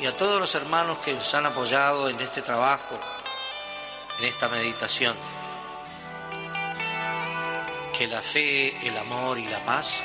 y 0.00 0.06
a 0.06 0.16
todos 0.16 0.40
los 0.40 0.54
hermanos 0.54 0.98
que 0.98 1.12
nos 1.12 1.34
han 1.34 1.46
apoyado 1.46 2.08
en 2.08 2.20
este 2.20 2.42
trabajo, 2.42 2.98
en 4.18 4.26
esta 4.26 4.48
meditación. 4.48 5.16
Que 7.96 8.06
la 8.06 8.22
fe, 8.22 8.86
el 8.86 8.96
amor 8.96 9.38
y 9.38 9.44
la 9.46 9.64
paz 9.64 10.04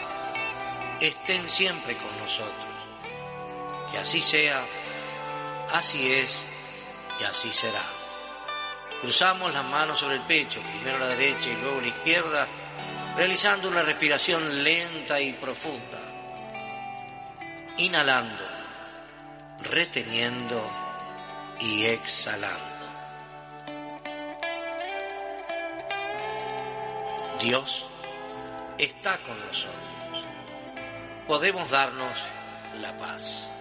estén 1.00 1.48
siempre 1.48 1.96
con 1.96 2.18
nosotros. 2.18 2.56
Que 3.92 4.00
así 4.00 4.20
sea, 4.20 4.64
así 5.74 6.12
es 6.12 6.48
y 7.20 7.24
así 7.24 7.52
será. 7.52 7.84
Cruzamos 9.00 9.54
las 9.54 9.66
manos 9.66 10.00
sobre 10.00 10.16
el 10.16 10.24
pecho, 10.24 10.62
primero 10.62 10.98
la 10.98 11.08
derecha 11.08 11.50
y 11.50 11.62
luego 11.62 11.82
la 11.82 11.88
izquierda, 11.88 12.48
realizando 13.16 13.70
una 13.70 13.84
respiración 13.84 14.64
lenta 14.64 15.20
y 15.20 15.34
profunda 15.34 16.03
inhalando, 17.78 18.44
reteniendo 19.72 20.62
y 21.60 21.86
exhalando. 21.86 22.74
Dios 27.42 27.88
está 28.78 29.18
con 29.20 29.38
nosotros. 29.48 30.26
Podemos 31.28 31.72
darnos 31.72 32.18
la 32.82 32.96
paz. 32.98 33.53